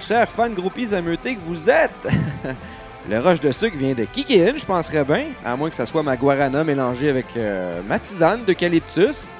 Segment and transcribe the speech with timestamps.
[0.00, 2.08] Chers fans groupies ameutés que vous êtes.
[3.08, 5.86] Le rush de sucre vient de kicker in, je penserais bien, à moins que ça
[5.86, 9.32] soit ma guarana mélangée avec euh, ma tisane d'eucalyptus.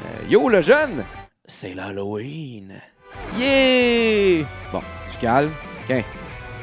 [0.00, 1.04] Euh, yo, le jeune,
[1.46, 2.74] c'est l'Halloween.
[3.38, 4.44] Yeah!
[4.72, 5.50] Bon, du calme.
[5.86, 6.02] Tiens,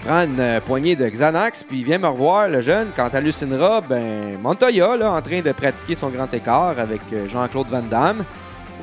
[0.04, 2.88] prends une euh, poignée de Xanax, puis viens me revoir, le jeune.
[2.96, 7.68] Quand t'hallucineras, ben, Montoya, là, en train de pratiquer son grand écart avec euh, Jean-Claude
[7.68, 8.24] Van Damme.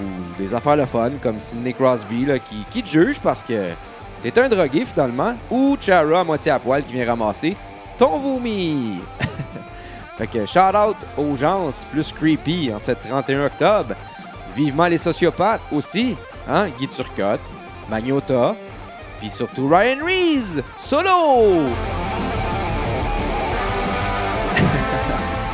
[0.01, 0.05] Ou
[0.39, 3.69] des affaires le fun, comme Sidney Crosby, là, qui, qui te juge parce que
[4.23, 5.35] t'es un drogué, finalement.
[5.51, 7.57] Ou Chara à moitié à poil qui vient ramasser
[7.99, 9.01] ton vomi.
[10.19, 13.95] fait que shout out aux gens plus creepy en ce 31 octobre.
[14.55, 16.17] Vivement les sociopathes aussi,
[16.49, 16.69] hein?
[16.79, 17.41] Guy Turcotte,
[17.91, 18.55] Magnota,
[19.19, 21.61] puis surtout Ryan Reeves, solo!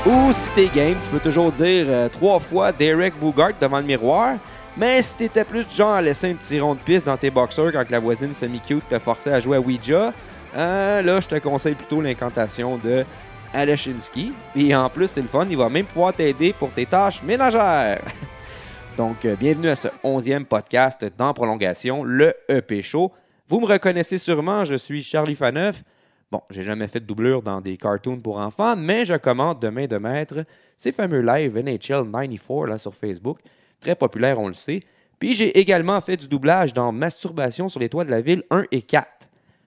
[0.07, 3.85] Ou si t'es game, tu peux toujours dire euh, trois fois Derek Bougart devant le
[3.85, 4.35] miroir.
[4.79, 7.73] Mais si t'étais plus genre à laisser un petit rond de piste dans tes boxers
[7.73, 10.13] quand la voisine semi-cute te forçait à jouer à Ouija,
[10.57, 13.05] euh, là, je te conseille plutôt l'incantation de
[13.53, 14.33] Aleshinsky.
[14.55, 18.05] Et en plus, c'est le fun, il va même pouvoir t'aider pour tes tâches ménagères.
[18.97, 23.11] Donc, euh, bienvenue à ce onzième podcast dans prolongation, le EP Show.
[23.49, 25.83] Vous me reconnaissez sûrement, je suis Charlie Faneuf.
[26.31, 29.71] Bon, j'ai jamais fait de doublure dans des cartoons pour enfants, mais je commande de
[29.71, 30.45] main de maître
[30.77, 33.39] ces fameux lives NHL 94 là, sur Facebook.
[33.81, 34.81] Très populaire, on le sait.
[35.19, 38.65] Puis j'ai également fait du doublage dans Masturbation sur les toits de la ville 1
[38.71, 39.07] et 4.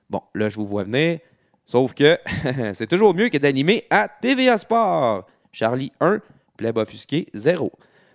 [0.09, 1.19] Bon, là, je vous vois venir.
[1.65, 2.17] Sauf que
[2.73, 5.25] c'est toujours mieux que d'animer à TVA Sport.
[5.51, 6.19] Charlie 1,
[6.57, 7.71] Pleb offusqué 0.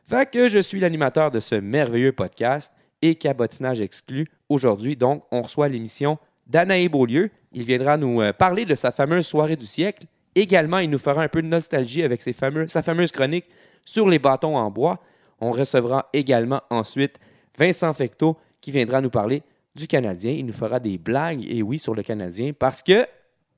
[0.07, 2.73] Fait que je suis l'animateur de ce merveilleux podcast
[3.03, 4.29] et cabotinage exclu.
[4.49, 7.31] Aujourd'hui, donc, on reçoit l'émission d'Anaï Beaulieu.
[7.53, 10.07] Il viendra nous euh, parler de sa fameuse soirée du siècle.
[10.35, 13.47] Également, il nous fera un peu de nostalgie avec sa fameuse chronique
[13.85, 15.03] sur les bâtons en bois.
[15.41, 17.19] On recevra également ensuite
[17.59, 19.43] Vincent Fecteau qui viendra nous parler
[19.75, 20.33] du Canadien.
[20.33, 23.07] Il nous fera des blagues, et oui, sur le Canadien, parce que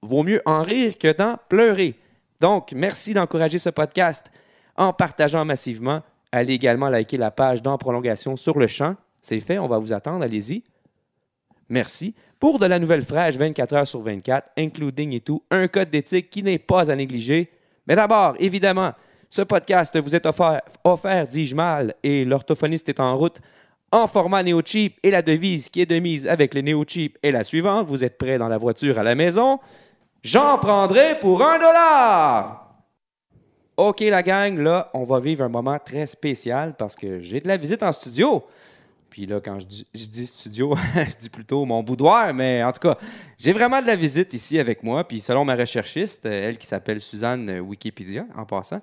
[0.02, 1.94] vaut mieux en rire que d'en pleurer.
[2.40, 4.26] Donc, merci d'encourager ce podcast
[4.76, 6.02] en partageant massivement.
[6.30, 8.96] Allez également liker la page dans prolongation sur le champ.
[9.22, 10.62] C'est fait, on va vous attendre, allez-y.
[11.68, 12.14] Merci.
[12.38, 16.30] Pour de la nouvelle fraîche 24 heures sur 24, including et tout, un code d'éthique
[16.30, 17.50] qui n'est pas à négliger.
[17.86, 18.92] Mais d'abord, évidemment,
[19.30, 20.26] ce podcast vous est
[20.84, 23.40] offert, dis-je mal, et l'orthophoniste est en route
[23.90, 27.44] en format néo-cheap et la devise qui est de mise avec le néo-cheap est la
[27.44, 27.86] suivante.
[27.88, 29.58] Vous êtes prêts dans la voiture à la maison?
[30.22, 32.64] J'en prendrai pour un dollar!
[33.76, 37.46] OK, la gang, là, on va vivre un moment très spécial parce que j'ai de
[37.48, 38.44] la visite en studio.
[39.08, 42.98] Puis là, quand je dis studio, je dis plutôt mon boudoir, mais en tout cas,
[43.38, 45.04] j'ai vraiment de la visite ici avec moi.
[45.06, 48.80] Puis selon ma recherchiste, euh, elle qui s'appelle Suzanne euh, Wikipédia, en passant,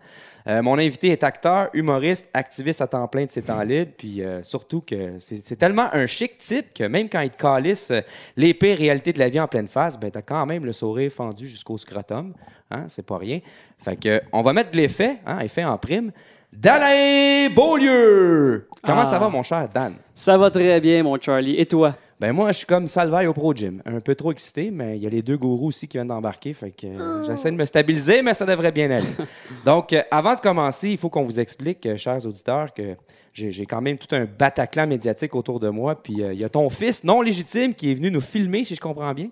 [0.47, 3.91] euh, mon invité est acteur, humoriste, activiste à temps plein de ses temps libres.
[3.97, 7.37] Puis euh, surtout que c'est c'est tellement un chic type que même quand il te
[7.37, 7.99] calisse euh,
[8.37, 11.11] les pires réalités de la vie en pleine face, ben t'as quand même le sourire
[11.11, 12.33] fendu jusqu'au scrotum.
[12.71, 13.39] Hein, c'est pas rien.
[13.77, 16.11] Fait que on va mettre de l'effet, hein, effet en prime.
[16.53, 18.67] Danae Beaulieu!
[18.81, 19.05] Comment Ah.
[19.05, 19.95] ça va, mon cher Dan?
[20.13, 21.59] Ça va très bien, mon Charlie.
[21.59, 21.95] Et toi?
[22.19, 23.81] Ben moi, je suis comme Salvaille au Pro Gym.
[23.85, 26.53] Un peu trop excité, mais il y a les deux gourous aussi qui viennent d'embarquer.
[26.53, 29.07] Fait que euh, j'essaie de me stabiliser, mais ça devrait bien aller.
[29.65, 32.95] Donc, euh, avant de commencer, il faut qu'on vous explique, euh, chers auditeurs, que
[33.33, 36.01] j'ai j'ai quand même tout un bataclan médiatique autour de moi.
[36.01, 38.75] Puis euh, il y a ton fils non légitime qui est venu nous filmer, si
[38.75, 39.27] je comprends bien.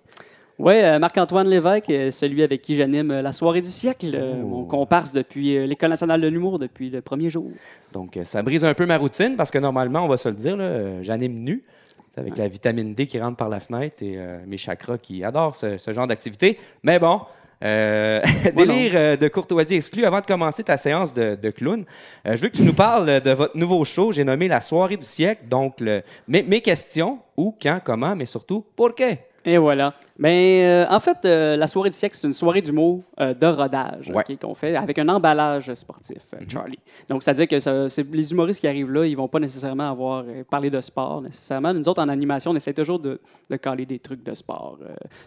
[0.60, 4.46] Oui, Marc-Antoine Lévesque, euh, celui avec qui j'anime euh, la soirée du siècle, euh, Oh.
[4.46, 7.50] mon comparse depuis euh, l'École nationale de l'humour depuis le premier jour.
[7.92, 10.36] Donc, euh, ça brise un peu ma routine parce que normalement, on va se le
[10.36, 11.64] dire, là, euh, j'anime nu.
[12.16, 15.56] Avec la vitamine D qui rentre par la fenêtre et euh, mes chakras qui adorent
[15.56, 16.60] ce, ce genre d'activité.
[16.84, 17.22] Mais bon,
[17.64, 18.22] euh,
[18.56, 20.06] délire euh, de courtoisie exclu.
[20.06, 21.86] Avant de commencer ta séance de, de clown,
[22.28, 24.12] euh, je veux que tu nous parles de votre nouveau show.
[24.12, 25.48] J'ai nommé La soirée du siècle.
[25.48, 29.08] Donc, le- mes, mes questions, où, quand, comment, mais surtout, pourquoi?
[29.46, 29.94] Et voilà.
[30.18, 33.48] Ben, euh, en fait, euh, la soirée du siècle, c'est une soirée d'humour euh, de
[33.48, 34.24] rodage Ouais.
[34.38, 36.80] qu'on fait avec un emballage sportif, euh, Charlie.
[37.10, 40.70] Donc, c'est-à-dire que ça- les humoristes qui arrivent là, ils vont pas nécessairement avoir parlé
[40.70, 41.74] de sport nécessairement.
[41.74, 43.20] Nous autres, en animation, on essaie toujours de,
[43.50, 44.78] de caler des trucs de sport.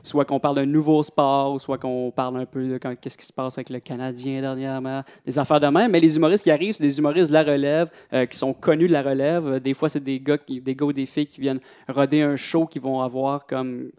[0.03, 3.27] Soit qu'on parle d'un nouveau sport, ou soit qu'on parle un peu de qu'est-ce qui
[3.27, 5.91] se passe avec le Canadien dernièrement, des affaires de même.
[5.91, 7.91] Mais les humoristes qui arrivent, c'est des humoristes de la relève,
[8.31, 9.61] qui sont connus de la relève.
[9.61, 12.37] Des fois, c'est des gars, qui, des gars ou des filles qui viennent roder un
[12.37, 13.91] show, qui vont avoir comme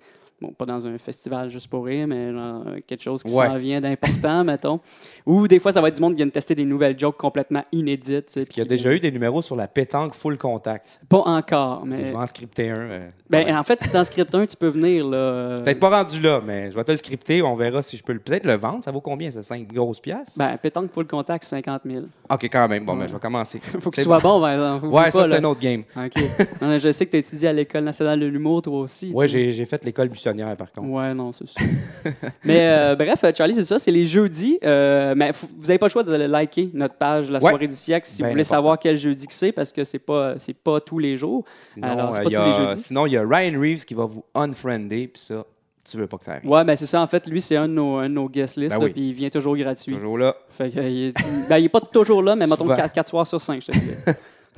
[0.42, 3.48] bon, pas dans un festival juste pour rire, mais genre, quelque chose qui Ouais.
[3.48, 4.80] s'en vient d'important, mettons.
[5.26, 7.18] Ou des fois, ça va être du monde qui vient de tester des nouvelles jokes
[7.18, 8.36] complètement inédites.
[8.38, 11.00] Est-ce qu'il y a déjà eu des numéros sur la pétanque full contact?
[11.10, 12.04] Pas encore, Je mais.
[12.04, 12.78] vais en scripter un.
[12.78, 15.60] euh, Ben, en fait, si t'en scriptes un, tu peux venir, là.
[15.64, 17.42] Peut-être pas rendu là, mais je vais te le scripter.
[17.42, 18.82] On verra si je peux peut-être le vendre.
[18.84, 19.42] Ça vaut combien, ça?
[19.42, 20.38] 5 grosses pièces?
[20.38, 22.06] Ben, pétanque full contact, 50 000.
[22.30, 22.86] OK, quand même.
[22.86, 23.08] Bon, ben, Ouais.
[23.08, 23.60] je vais commencer.
[23.80, 24.86] Faut que C'est tu sois bon, par exemple.
[24.86, 25.84] Oublie Ouais, ça, c'est un autre game.
[25.96, 26.22] OK.
[26.62, 29.12] Non, je sais que tu as étudié à l'École nationale de l'humour, toi aussi.
[29.14, 30.88] Ouais, j'ai fait l'école buissonnière, par contre.
[30.90, 31.62] Ouais, non, c'est sûr.
[32.44, 34.60] mais euh, bref, euh, Charlie, c'est ça, c'est les jeudis.
[34.64, 37.50] Euh, mais vous n'avez pas le choix de liker notre page La Ouais.
[37.50, 38.56] soirée du siècle si Ben vous voulez important.
[38.58, 41.44] savoir quel jeudi que c'est, parce que c'est pas, c'est pas tous les jours.
[41.54, 42.82] Sinon, Alors, c'est pas il y tous a- les jeudis.
[42.84, 45.46] sinon, il y a Ryan Reeves qui va vous unfriender, puis ça,
[45.90, 46.50] tu veux pas que ça arrive.
[46.50, 47.02] Ouais, ben c'est ça.
[47.02, 48.92] En fait, lui, c'est un de nos, un de nos guest lists, Ben oui.
[48.92, 49.94] puis il vient toujours gratuit.
[49.94, 50.36] Toujours là.
[50.50, 51.14] Fait que, il, est,
[51.48, 52.76] ben, il est pas toujours là, mais mettons Souvent.
[52.76, 53.92] 4, soirs sur 5, je te dis.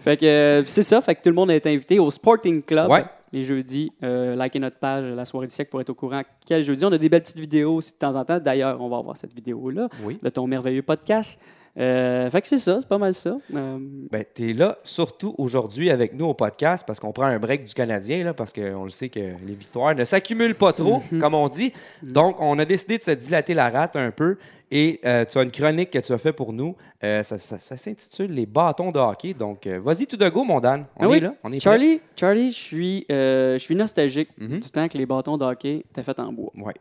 [0.00, 2.90] fait que euh, c'est ça, fait que tout le monde est invité au Sporting Club
[2.90, 3.04] Ouais.
[3.32, 3.92] Les jeudis.
[4.02, 6.84] Euh, likez notre page La soirée du siècle pour être au courant quel jeudi.
[6.84, 8.38] On a des belles petites vidéos aussi de temps en temps.
[8.38, 10.18] D'ailleurs, on va avoir cette vidéo-là Oui.
[10.22, 11.40] de ton merveilleux podcast.
[11.78, 13.38] Euh, fait que c'est ça, c'est pas mal ça.
[13.54, 13.78] Euh,
[14.10, 17.64] Ben, tu es là surtout aujourd'hui avec nous au podcast parce qu'on prend un break
[17.64, 21.18] du Canadien, là, parce qu'on le sait que les victoires ne s'accumulent pas trop, Mhm.
[21.20, 21.72] comme on dit.
[22.02, 24.36] Donc, on a décidé de se dilater la rate un peu
[24.70, 26.76] et euh, tu as une chronique que tu as fait pour nous.
[27.04, 29.32] Euh, ça ça- ça s'intitule Les bâtons de hockey.
[29.32, 30.84] Donc, vas-y tout de go, mon Dan.
[30.98, 31.20] On Ah est oui.
[31.20, 31.34] là.
[31.42, 31.60] On est prêt?
[31.60, 34.60] Charlie, Charlie, je suis, je suis nostalgique Mhm.
[34.60, 36.52] du temps que les bâtons de hockey étaient faits en bois.
[36.62, 36.74] Ouais.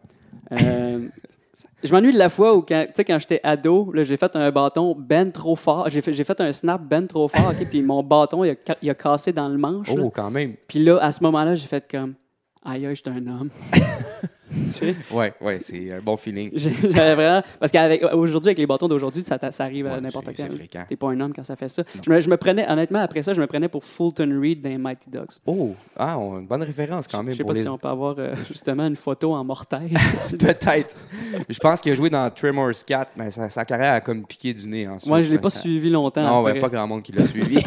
[1.84, 4.52] Je m'ennuie de la fois où, quand, tu sais, quand j'étais ado, j'ai fait un
[4.52, 5.90] bâton ben trop fort.
[5.90, 8.90] J'ai fait, fait un snap ben trop fort, ok, puis mon bâton, il a, il
[8.90, 9.88] a cassé dans le manche.
[9.88, 10.02] là.
[10.04, 10.56] Oh, quand même.
[10.68, 12.16] Puis là, à ce moment-là, j'ai fait comme
[12.64, 13.50] Aïe, aïe, j'étais un homme.
[14.72, 16.52] Sais, Ouais, ouais, c'est un bon feeling.
[16.56, 17.42] J'avais vraiment.
[17.60, 20.34] Parce qu'aujourd'hui, avec les bâtons d'aujourd'hui, ça, ça arrive à Ouais, n'importe quand.
[20.38, 20.86] c'est fréquent.
[20.88, 21.84] T'es pas un homme quand ça fait ça.
[22.06, 24.78] Je me, je me prenais, honnêtement, après ça, je me prenais pour Fulton Reed dans
[24.80, 25.40] Mighty Ducks.
[25.46, 27.62] Oh, ah, on- une bonne référence quand même Je sais pas les...
[27.64, 29.92] si on peut avoir euh, justement une photo en mortaise.
[30.40, 30.96] Peut-être.
[31.50, 34.54] Je pense qu'il a joué dans Tremors 4, mais sa, sa carrière a comme piqué
[34.54, 35.08] du nez ensuite.
[35.10, 36.22] Moi, je l'ai pas Ça- suivi longtemps.
[36.24, 36.60] Non, après.
[36.60, 37.64] pas grand monde qui l'a suivi.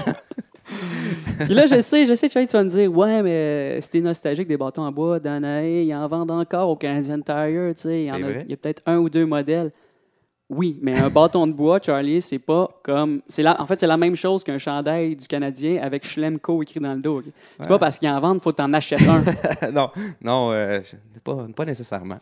[1.40, 4.00] Puis là, je sais, je sais, Charlie, tu vas me dire, ouais, mais euh, c'était
[4.00, 8.00] nostalgique des bâtons en bois, Danae, ils en vendent encore au Canadian Tire, tu sais.
[8.02, 8.42] Il y, en a- vrai.
[8.46, 9.70] il y a peut-être un ou deux modèles.
[10.50, 13.22] Oui, mais un bâton de bois, Charlie, c'est pas comme.
[13.28, 16.80] c'est la, En fait, c'est la même chose qu'un chandail du Canadien avec Schlemko écrit
[16.80, 17.22] dans le dos.
[17.56, 17.68] C'est Ouais.
[17.68, 19.70] pas parce qu'ils en vendent, faut t'en acheter un.
[19.72, 19.88] non,
[20.20, 20.80] non, euh,
[21.24, 22.18] pas, pas nécessairement.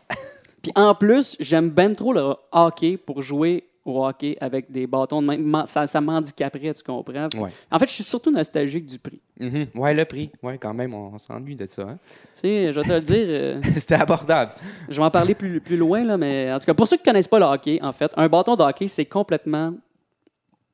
[0.61, 5.21] Puis en plus, j'aime ben trop le hockey pour jouer au hockey avec des bâtons
[5.21, 5.27] de.
[5.41, 7.27] Man- Ça, ça m'handicaperait, tu comprends?
[7.37, 7.49] Ouais.
[7.71, 9.19] En fait, je suis surtout nostalgique du prix.
[9.39, 9.67] Mhm.
[9.75, 10.31] Ouais, le prix.
[10.41, 11.83] Ouais, quand même, on, on s'ennuie de ça.
[11.83, 11.97] hein?
[12.35, 13.25] Tu sais, je vais te le dire.
[13.27, 14.53] euh, C'était abordable.
[14.87, 17.03] Je vais en parler plus, plus loin, là, mais en tout cas, pour ceux qui
[17.03, 19.73] ne connaissent pas le hockey, en fait, un bâton de hockey, c'est complètement.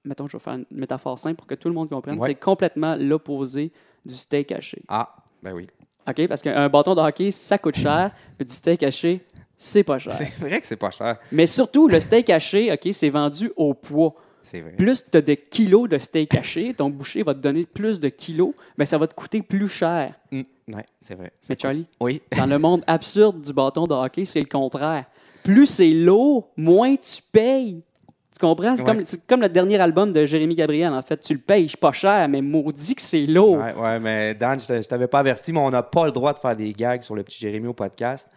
[0.06, 2.18] Mettons, je vais faire une métaphore simple pour que tout le monde comprenne.
[2.20, 2.30] Ouais.
[2.30, 3.72] C'est complètement l'opposé
[4.06, 4.82] du steak haché.
[4.88, 5.68] Ah, ben oui.
[6.08, 6.28] OK?
[6.28, 9.22] Parce qu'un bâton de hockey, ça coûte cher, puis du steak haché,
[9.62, 10.14] c'est pas cher.
[10.18, 11.18] C'est vrai que c'est pas cher.
[11.34, 14.16] Mais surtout, le steak haché, OK, c'est vendu au poids.
[14.42, 14.72] C'est vrai.
[14.72, 18.08] Plus tu as de kilos de steak haché, ton boucher va te donner plus de
[18.10, 20.14] kilos, mais ça va te coûter plus cher.
[20.32, 21.32] Mm, ouais, c'est vrai.
[21.50, 22.22] Mais Charlie, Oui.
[22.36, 25.06] dans le monde absurde du bâton de hockey, c'est le contraire.
[25.44, 27.84] Plus c'est lourd, moins tu payes.
[28.32, 28.76] Tu comprends?
[28.78, 29.04] C'est Ouais.
[29.28, 31.18] comme, le dernier album de Jérémy Gabriel, en fait.
[31.20, 33.58] Tu le payes pas cher, mais maudit que c'est lourd.
[33.58, 36.40] Ouais, ouais, mais Dan, je t'avais pas averti, mais on n'a pas le droit de
[36.40, 38.30] faire des gags sur le petit Jérémy au podcast.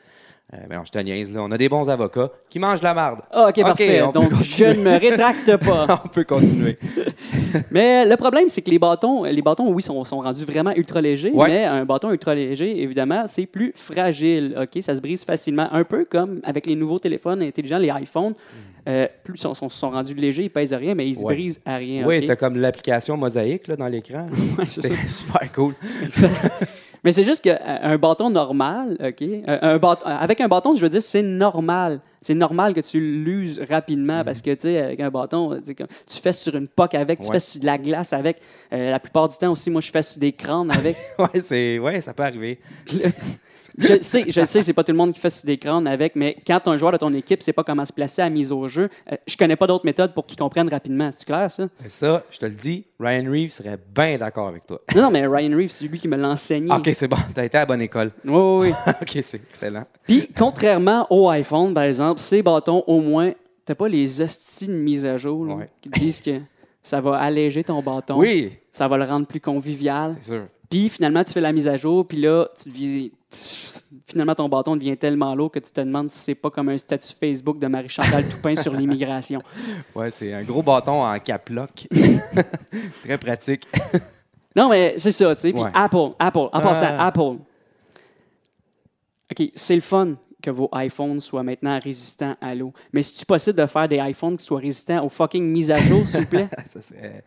[0.54, 1.40] Euh, ben non, je te niaise, là.
[1.42, 3.20] On a des bons avocats qui mangent de la marde.
[3.30, 4.02] Ah, OK, parfait.
[4.12, 6.02] Donc, je ne me rétracte pas.
[6.04, 6.78] on peut continuer.
[7.70, 11.00] mais le problème, c'est que les bâtons, les bâtons, oui, sont, sont rendus vraiment ultra
[11.00, 11.48] légers, Ouais.
[11.48, 14.54] mais un bâton ultra léger, évidemment, c'est plus fragile.
[14.60, 14.82] OK?
[14.82, 15.68] Ça se brise facilement.
[15.72, 18.34] Un peu comme avec les nouveaux téléphones intelligents, les iPhones.
[18.88, 21.34] Euh, plus ils sont, sont, sont rendus légers, ils pèsent rien, mais ils se Ouais.
[21.34, 22.04] brisent à rien.
[22.04, 22.24] Oui, OK?
[22.26, 24.26] t'as comme l'application mosaïque là, dans l'écran.
[24.58, 24.66] Ouais.
[24.66, 25.74] C'est super cool.
[27.04, 29.22] Mais c'est juste qu'un bâton normal, OK?
[29.22, 32.00] euh, Un bâton, avec un bâton, je veux dire, c'est normal.
[32.20, 35.74] C'est normal que tu l'uses rapidement parce que, tu sais, avec un bâton, tu sais,
[35.74, 37.32] comme- tu fais sur une poque avec, tu Ouais.
[37.32, 38.38] fais sur de la glace avec.
[38.72, 40.96] Euh, la plupart du temps aussi, moi, je fais sur des crânes avec.
[41.18, 42.60] ouais, ça peut arriver.
[43.78, 46.16] je sais, je sais, c'est pas tout le monde qui fait sur des crânes avec,
[46.16, 48.68] mais quand un joueur de ton équipe sait pas comment se placer à mise au
[48.68, 51.10] jeu, euh, je connais pas d'autres méthodes pour qu'ils comprennent rapidement.
[51.10, 51.68] C'est clair, ça?
[51.82, 54.80] Mais ça, je te le dis, Ryan Reeves serait bien d'accord avec toi.
[54.94, 56.72] Non, non, mais Ryan Reeves, c'est lui qui me l'a enseigné.
[56.72, 57.16] OK, c'est bon.
[57.34, 58.10] T'as été à la bonne école.
[58.24, 58.92] Oui, oui, oui.
[59.02, 59.84] OK, c'est excellent.
[60.06, 63.32] Puis, contrairement au iPhone, par exemple, ces bâtons, au moins,
[63.64, 65.70] t'as pas les hosties de mise à jour là, Ouais.
[65.80, 66.40] qui disent que
[66.82, 70.16] ça va alléger ton bâton, Oui, ça va le rendre plus convivial.
[70.20, 70.46] c'est sûr.
[70.72, 74.48] Puis, finalement, tu fais la mise à jour, puis là, tu deviens- tu- finalement, ton
[74.48, 77.58] bâton devient tellement lourd que tu te demandes si c'est pas comme un statut Facebook
[77.58, 79.42] de Marie-Chantal Toupin sur l'immigration.
[79.94, 81.86] Ouais, c'est un gros bâton en cap lock.
[83.04, 83.68] Très pratique.
[84.56, 85.52] Non, mais c'est ça, tu sais.
[85.52, 85.70] Puis Ouais.
[85.74, 86.60] Apple, Apple, en Ah.
[86.62, 87.42] passant, Apple.
[89.30, 92.72] OK, c'est le fun que vos iPhones soient maintenant résistants à l'eau.
[92.92, 96.06] Mais c'est-tu possible de faire des iPhones qui soient résistants aux fucking mises à jour,
[96.06, 96.48] s'il vous plaît?
[96.66, 97.24] ça serait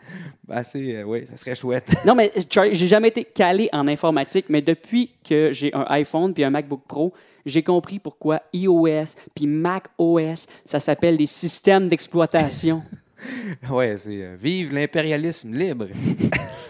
[0.50, 1.92] assez, euh, oui, ça serait chouette.
[2.06, 6.34] non, mais Charlie, j'ai jamais été calé en informatique, mais depuis que j'ai un iPhone
[6.34, 7.14] puis un MacBook Pro,
[7.46, 12.84] j'ai compris pourquoi iOS puis macOS, ça s'appelle des systèmes d'exploitation.
[13.72, 15.88] ouais, c'est euh, vive l'impérialisme libre.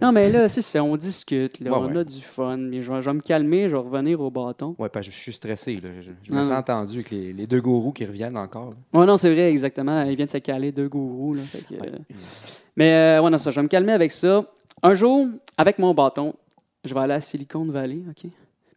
[0.00, 2.56] Non, mais là, c'est ça, on discute, là, on a du fun.
[2.56, 4.76] Mais je, vais, me calmer, je vais revenir au bâton.
[4.78, 5.80] Ouais, parce que je suis stressé.
[5.80, 5.88] Là.
[6.22, 8.74] Je, me sens entendu avec les, les, deux gourous qui reviennent encore.
[8.92, 10.02] Ouais, non, c'est vrai, exactement.
[10.02, 11.34] Ils viennent se caler, deux gourous.
[11.34, 11.90] Là, euh,
[12.76, 14.44] Mais, euh, ouais, non, ça, je vais me calmer avec ça.
[14.82, 15.26] Un jour,
[15.56, 16.34] avec mon bâton,
[16.84, 18.30] je vais aller à Silicon Valley, OK?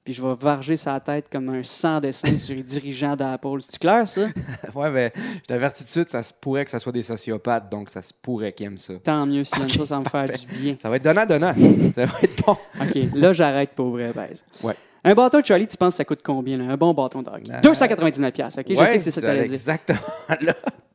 [0.03, 3.59] Puis je vais varger sa tête comme un sans dessin sur les dirigeants d'Apple.
[3.59, 4.21] C'est clair, ça?
[4.75, 7.69] ouais, mais je t'avertis tout de suite, ça se pourrait que ce soit des sociopathes,
[7.71, 8.93] donc ça se pourrait qu'ils aiment ça.
[9.03, 10.75] Tant mieux, si okay, ça, ça me fait du bien.
[10.81, 11.53] Ça va être donnant-donnant.
[11.95, 12.57] ça va être bon.
[12.81, 14.43] OK, là, j'arrête pour vrai, baise.
[14.63, 14.73] Ouais.
[15.03, 16.57] Un bâton, Charlie, tu penses que ça coûte combien?
[16.57, 16.65] Là?
[16.65, 17.51] Un bon bâton de hockey?
[17.61, 18.65] 299$, OK?
[18.69, 19.53] je sais que c'est ça que tu allais dire.
[19.53, 19.99] Exactement
[20.41, 20.53] là.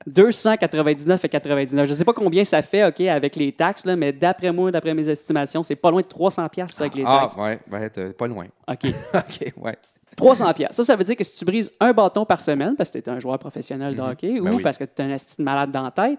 [0.08, 1.84] 299,99.
[1.84, 4.70] Je ne sais pas combien ça fait, OK, avec les taxes, là, mais d'après moi,
[4.70, 7.34] d'après mes estimations, c'est pas loin de 300 pièces avec les ah, taxes.
[7.36, 8.46] Ah, ouais, va être pas loin.
[8.68, 8.84] OK.
[9.14, 9.76] OK, ouais.
[10.16, 10.72] 300 pièces.
[10.72, 13.10] Ça, ça veut dire que si tu brises un bâton par semaine parce que tu
[13.10, 14.08] es un joueur professionnel de mhm.
[14.08, 16.18] hockey ben ou parce que tu es un assistant malade dans la tête,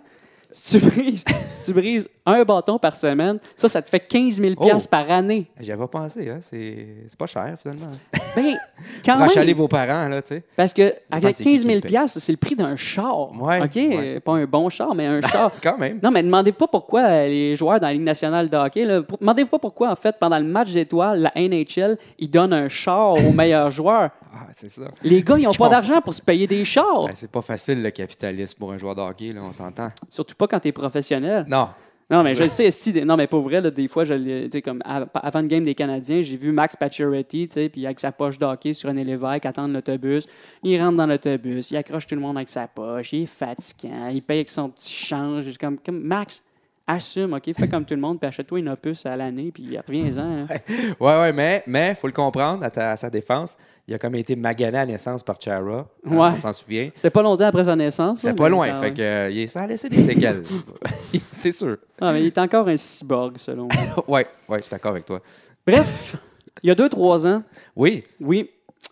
[0.51, 1.23] si tu, brises,
[1.65, 4.69] tu brises un bâton par semaine, ça, ça te fait 15 000 oh!
[4.89, 5.49] par année.
[5.59, 6.39] J'y avais pas pensé, hein?
[6.41, 7.87] C'est pas cher, finalement.
[8.35, 8.55] Ben,
[9.05, 9.53] quand même.
[9.53, 10.43] vos parents, là, tu sais.
[10.55, 13.31] Parce que avec 15 000 c'est le prix d'un char.
[13.41, 14.21] Ouais, OK?
[14.23, 15.51] Pas un bon char, mais un char.
[15.63, 15.99] quand même.
[16.01, 19.45] Non, mais demandez pas pourquoi les joueurs dans la Ligue nationale de hockey, là, demandez
[19.45, 23.31] pas pourquoi, en fait, pendant le match d'étoiles, la NHL, ils donnent un char aux
[23.33, 24.11] meilleurs joueurs.
[24.33, 24.83] Ah, c'est ça.
[25.03, 27.05] Les gars, ils n'ont pas d'argent pour se payer des chars.
[27.05, 29.89] Ben, c'est pas facile, le capitalisme, pour un joueur de hockey, là, on s'entend.
[30.09, 31.45] Surtout pas quand tu es professionnel.
[31.47, 31.69] Non.
[32.09, 35.41] Non, mais je sais, si, non, mais pas vrai, là, des fois, je, comme avant
[35.41, 38.95] le game des Canadiens, j'ai vu Max Pacioretty, puis avec sa poche d'hockey sur un
[38.95, 40.25] élévaire, attendre l'autobus.
[40.63, 44.07] Il rentre dans l'autobus, il accroche tout le monde avec sa poche, il est fatiguant,
[44.07, 45.57] il paye avec son petit change.
[45.57, 46.41] Comme, comme Max,
[46.87, 50.41] assume, OK, fais comme tout le monde, puis achète-toi une opus à l'année, puis reviens-en.
[50.41, 50.47] Hein.
[50.99, 53.57] Ouais, ouais, mais il faut le comprendre à, sa défense.
[53.87, 55.79] Il a comme été magané à naissance par Chara.
[55.79, 56.29] Hein, ouais.
[56.35, 56.89] On s'en souvient.
[56.95, 58.19] C'est pas longtemps après sa naissance.
[58.19, 58.73] C'est pas loin.
[58.81, 60.43] Fait que, euh, ça a laissé des séquelles.
[61.31, 61.77] c'est sûr.
[61.99, 64.03] Ah, mais il est encore un cyborg, selon moi.
[64.07, 65.21] oui, ouais, je suis d'accord avec toi.
[65.65, 66.17] Bref,
[66.63, 67.43] il y a deux, trois ans.
[67.75, 68.03] Oui.
[68.19, 68.49] Oui.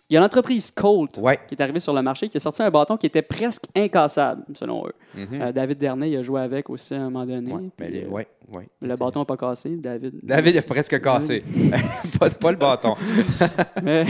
[0.08, 2.70] Il y a l'entreprise Colt qui est arrivée sur le marché, qui a sorti un
[2.70, 4.92] bâton qui était presque incassable, selon eux.
[5.16, 5.42] Mm-hmm.
[5.42, 7.52] Euh, David Dernay il a joué avec aussi à un moment donné.
[7.52, 8.68] Ouais, ouais.
[8.80, 10.20] Le bâton n'a pas cassé, David.
[10.22, 11.42] David a presque cassé.
[12.20, 12.94] pas, pas, le bâton.
[13.82, 14.04] mais,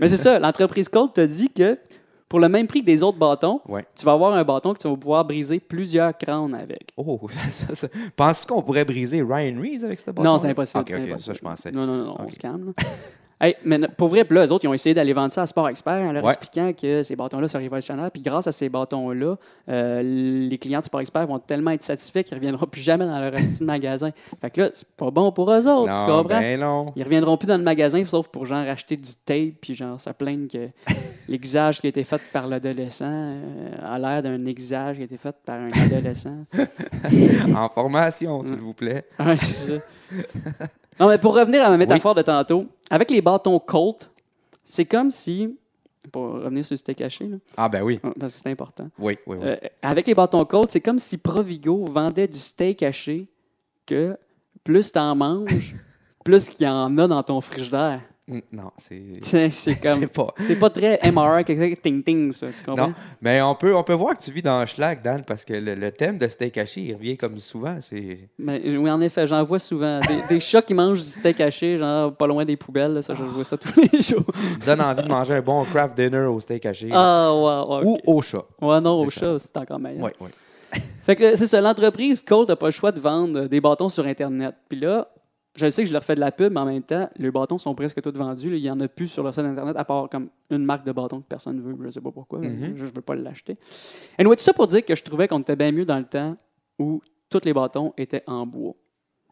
[0.00, 1.78] mais c'est ça, l'entreprise Colt t'a dit que
[2.28, 3.60] pour le même prix que des autres bâtons,
[3.94, 6.90] tu vas avoir un bâton que tu vas pouvoir briser plusieurs crânes avec.
[6.96, 7.20] Oh,
[8.16, 10.28] Penses-tu qu'on pourrait briser Ryan Reeves avec ce bâton?
[10.28, 10.80] Non, c'est impossible.
[10.80, 11.70] Ok, ok, ça je pensais.
[11.70, 12.74] Non, non, non, on se calme.
[13.64, 16.08] Mais pour vrai, là, eux autres, ils ont essayé d'aller vendre ça à Sport Expert
[16.08, 18.10] en leur expliquant que ces bâtons-là sont révolutionnaires.
[18.10, 19.36] Puis grâce à ces bâtons-là,
[19.68, 23.06] euh, les clients de Sport Expert vont tellement être satisfaits qu'ils ne reviendront plus jamais
[23.06, 24.10] dans leur de magasin.
[24.40, 26.40] Fait que là, c'est pas bon pour eux autres, non, tu comprends?
[26.40, 26.86] Ben non.
[26.96, 30.10] Ils reviendront plus dans le magasin, sauf pour genre acheter du tape, puis genre se
[30.10, 30.68] plaindre que
[31.28, 35.16] l'exage qui a été fait par l'adolescent euh, a l'air d'un exage qui a été
[35.16, 36.44] fait par un adolescent.
[37.56, 39.04] en formation, s'il vous plaît.
[39.18, 40.66] Oui, c'est ça.
[41.00, 44.08] Non, mais pour revenir à ma métaphore de tantôt, avec les bâtons Colt,
[44.64, 45.58] c'est comme si.
[46.12, 47.98] Pour revenir sur le steak haché, là, Ah, ben oui.
[48.20, 48.88] parce que c'est important.
[48.98, 49.46] Oui, oui, oui.
[49.46, 53.26] Euh, avec les bâtons Colt, c'est comme si Provigo vendait du steak haché
[53.86, 54.14] que
[54.62, 55.74] plus t'en manges,
[56.24, 58.02] plus qu'il y en a dans ton frigidaire.
[58.26, 59.02] Non, c'est.
[59.50, 60.06] C'est comme.
[60.08, 60.34] pas.
[60.58, 62.46] Pas très MRI, ting-ting, ça.
[62.46, 62.88] Tu comprends?
[62.88, 65.52] Non, mais on peut, on peut voir que tu vis dans Schlag, Dan, parce que
[65.52, 67.76] le, thème de steak haché, il revient comme souvent.
[67.80, 68.30] C'est...
[68.38, 70.00] Mais, oui, en effet, j'en vois souvent.
[70.28, 73.44] Des, chats qui mangent du steak haché, genre pas loin des poubelles, ça, je vois
[73.44, 74.24] ça tous les jours.
[74.26, 76.88] tu me donnes envie de manger un bon craft dinner au steak haché.
[76.92, 78.44] Ah, ouais, ouais Ou au chat.
[78.62, 80.02] Ouais, non, au chat, c'est encore meilleur.
[80.02, 80.80] Oui, oui.
[81.04, 84.06] fait que c'est ça, l'entreprise Colt n'a pas le choix de vendre des bâtons sur
[84.06, 84.54] Internet.
[84.68, 85.08] Puis là,
[85.54, 87.58] je sais que je leur fais de la pub, mais en même temps, les bâtons
[87.58, 88.56] sont presque tous vendus.
[88.56, 90.92] Il n'y en a plus sur le site Internet, à part comme une marque de
[90.92, 91.76] bâton que personne ne veut.
[91.78, 92.40] Je ne sais pas pourquoi.
[92.40, 92.76] Mm-hmm.
[92.76, 93.56] Je ne veux pas l'acheter.
[94.18, 96.36] Et tout ça pour dire que je trouvais qu'on était bien mieux dans le temps
[96.78, 98.74] où tous les bâtons étaient en bois.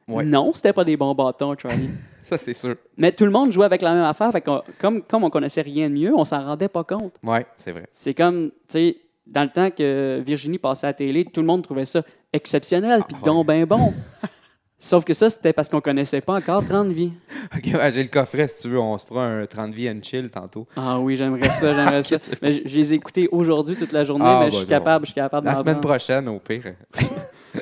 [0.08, 0.24] Ouais.
[0.24, 1.90] Non, c'était pas des bons bâtons, Charlie.
[2.24, 2.76] ça, c'est sûr.
[2.96, 4.30] Mais tout le monde jouait avec la même affaire.
[4.30, 4.44] Fait
[4.78, 7.14] comme, comme on connaissait rien de mieux, on s'en rendait pas compte.
[7.22, 7.86] Oui, c'est vrai.
[7.90, 11.46] C'est comme, tu sais, dans le temps que Virginie passait à la télé, tout le
[11.46, 12.02] monde trouvait ça
[12.32, 13.92] exceptionnel, puis ah, donc bien bon.
[14.82, 17.12] Sauf que ça, c'était parce qu'on connaissait pas encore 30 vies.
[17.56, 17.62] OK,
[17.92, 18.80] j'ai le coffret, si tu veux.
[18.80, 20.66] On se fera un 30 vies and chill tantôt.
[20.76, 22.16] Ah oui, j'aimerais ça, j'aimerais ça.
[22.42, 25.12] Mais je, les ai écoutés aujourd'hui toute la journée, ah, mais je, suis capable, je
[25.12, 26.74] suis capable La semaine prochaine, au pire.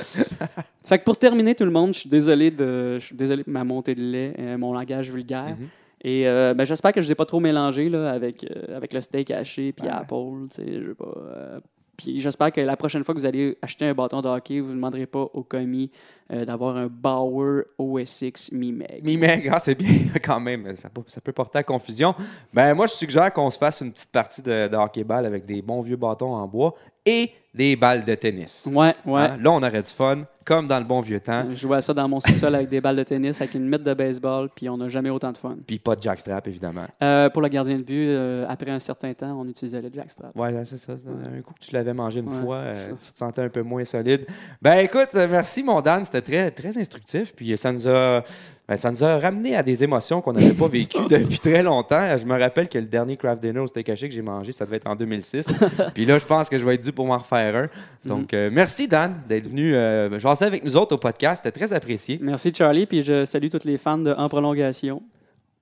[0.82, 3.50] fait que pour terminer, tout le monde, je suis désolé de, je suis désolé de
[3.50, 5.56] ma montée de lait, euh, mon langage vulgaire.
[5.58, 5.68] Mhm.
[6.02, 9.00] Et euh, ben, j'espère que je ne pas trop mélangé là, avec, euh, avec le
[9.02, 9.92] steak haché puis Ouais.
[9.92, 10.48] Apple.
[10.50, 11.60] tu sais, Je veux pas,
[12.02, 14.70] puis j'espère que la prochaine fois que vous allez acheter un bâton de hockey, vous
[14.70, 15.90] ne demanderez pas au commis
[16.32, 19.04] euh, d'avoir un Bauer OSX Mi-Meg.
[19.04, 19.90] Mi meg, ah, c'est bien
[20.24, 20.74] quand même.
[20.76, 22.14] Ça peut, porter à confusion.
[22.52, 25.62] Ben, moi, je suggère qu'on se fasse une petite partie de, de hockey-ball avec des
[25.62, 28.68] bons vieux bâtons en bois et des balles de tennis.
[28.72, 29.20] Ouais, ouais.
[29.22, 29.36] Hein?
[29.40, 31.44] Là, on aurait du fun, comme dans le bon vieux temps.
[31.50, 33.82] Je jouais à ça dans mon sous-sol avec des balles de tennis, avec une mythe
[33.82, 35.56] de baseball, puis on n'a jamais autant de fun.
[35.66, 36.86] Puis pas de jackstrap, évidemment.
[37.02, 40.34] Euh, pour le gardien de but, euh, après un certain temps, on utilisait le jackstrap.
[40.36, 40.92] Ouais, c'est ça.
[40.92, 43.62] Un coup que tu l'avais mangé une Ouais, fois, euh, tu te sentais un peu
[43.62, 44.26] moins solide.
[44.62, 47.34] Ben écoute, merci mon Dan, c'était très, très instructif.
[47.34, 48.22] Puis ça nous a,
[48.70, 52.16] ben, ça nous a ramené à des émotions qu'on n'avait pas vécues depuis très longtemps.
[52.16, 54.64] Je me rappelle que le dernier craft dinner au steak haché que j'ai mangé, ça
[54.64, 55.48] devait être en 2006.
[55.94, 57.68] Puis là, je pense que je vais être dû pour m'en refaire un.
[58.06, 61.42] Donc euh, merci Dan d'être venu euh, jaser avec nous autres au podcast.
[61.42, 62.20] C'était très apprécié.
[62.22, 65.02] Merci Charlie, puis je salue tous les fans de En Prolongation.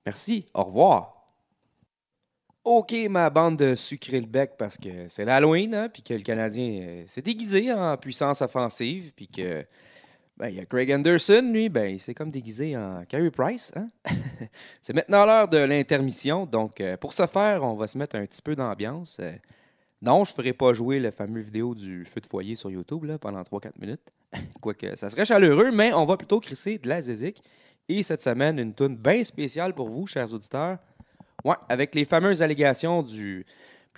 [0.05, 0.45] Merci.
[0.53, 1.15] Au revoir.
[2.63, 6.21] OK, ma bande de sucrer le bec parce que c'est l'Halloween, hein, puis que le
[6.21, 9.65] Canadien euh, s'est déguisé en puissance offensive, puis que
[10.39, 13.73] ben, il y a Craig Anderson, lui, ben, il s'est comme déguisé en Carey Price.
[13.75, 13.91] Hein?
[14.81, 18.25] c'est maintenant l'heure de l'intermission, donc euh, pour ce faire, on va se mettre un
[18.25, 19.17] petit peu d'ambiance.
[19.19, 19.33] Euh,
[20.01, 23.05] non, je ne ferai pas jouer le fameux vidéo du feu de foyer sur YouTube
[23.05, 24.13] là, pendant 3-4 minutes.
[24.61, 27.43] Quoique, ça serait chaleureux, mais on va plutôt crisser de la zézique.
[27.89, 30.79] Et cette semaine, une tune bien spéciale pour vous, chers auditeurs.
[31.45, 33.45] Ouais, avec les fameuses allégations du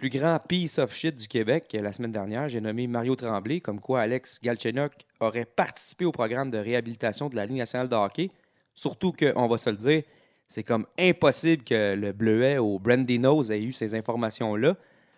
[0.00, 3.80] plus grand piece of shit du Québec la semaine dernière, j'ai nommé Mario Tremblay, comme
[3.80, 8.30] quoi Alex Galchenyuk aurait participé au programme de réhabilitation de la Ligue nationale de hockey.
[8.75, 10.02] Surtout qu'on va se le dire,
[10.49, 14.75] c'est comme impossible que le bleuet au Brandy Nose ait eu ces informations-là.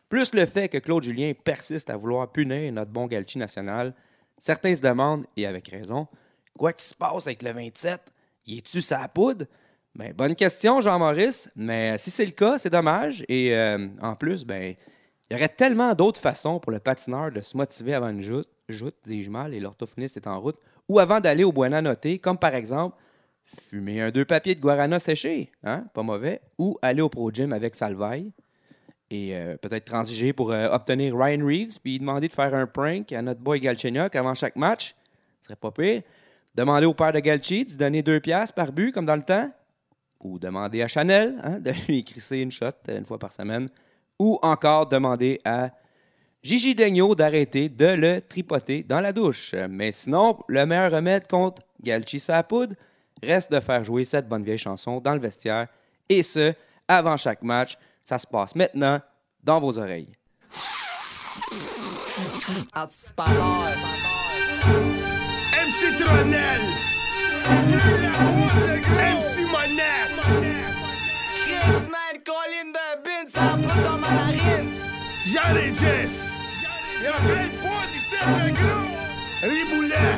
[0.09, 3.95] Plus le fait que Claude Julien persiste à vouloir punir notre bon Galchi national.
[4.37, 6.09] Certains se demandent, et avec raison,
[6.59, 8.01] quoi qui se passe avec le 27?
[8.47, 9.47] Y est-tu sa poudre?
[9.95, 11.51] Ben, bonne question, Jean-Maurice.
[11.55, 13.25] Mais si c'est le cas, c'est dommage.
[13.29, 14.75] Et euh, en plus, ben,
[15.31, 18.49] il y aurait tellement d'autres façons pour le patineur de se motiver avant une joute,
[18.69, 20.57] joute dis-je mal, et l'orthophoniste est en route,
[20.89, 22.97] ou avant d'aller au Buena Noté, comme par exemple
[23.45, 27.53] fumer un deux papiers de guarana séché, hein, pas mauvais, ou aller au Pro Gym
[27.53, 28.33] avec Salvaille,
[29.11, 33.13] et euh, peut-être transiger pour euh, obtenir Ryan Reeves, puis demander de faire un prank
[33.13, 34.95] à notre boy Galchenyuk avant chaque match.
[35.41, 36.03] Ce serait pas pire.
[36.55, 39.51] Demander au père de Galchi de donner deux piastres par but, comme dans le temps
[40.23, 43.69] ou demander à Chanel hein, de lui crisser une shot euh, une fois par semaine,
[44.19, 45.71] ou encore demander à
[46.43, 49.55] Gigi Degnaud d'arrêter de le tripoter dans la douche.
[49.71, 52.77] Mais sinon, le meilleur remède contre Galchi Sapoud
[53.23, 55.67] reste de faire jouer cette bonne vieille chanson dans le vestiaire,
[56.09, 56.53] et ce,
[56.89, 57.77] avant chaque match.
[58.05, 59.01] Ça se passe maintenant
[59.43, 60.17] dans vos oreilles.
[65.55, 66.61] MC Tronel.
[75.51, 76.31] Et Jess.
[77.01, 78.89] Plein de points d'ici de gros.
[79.43, 80.17] Riboulet.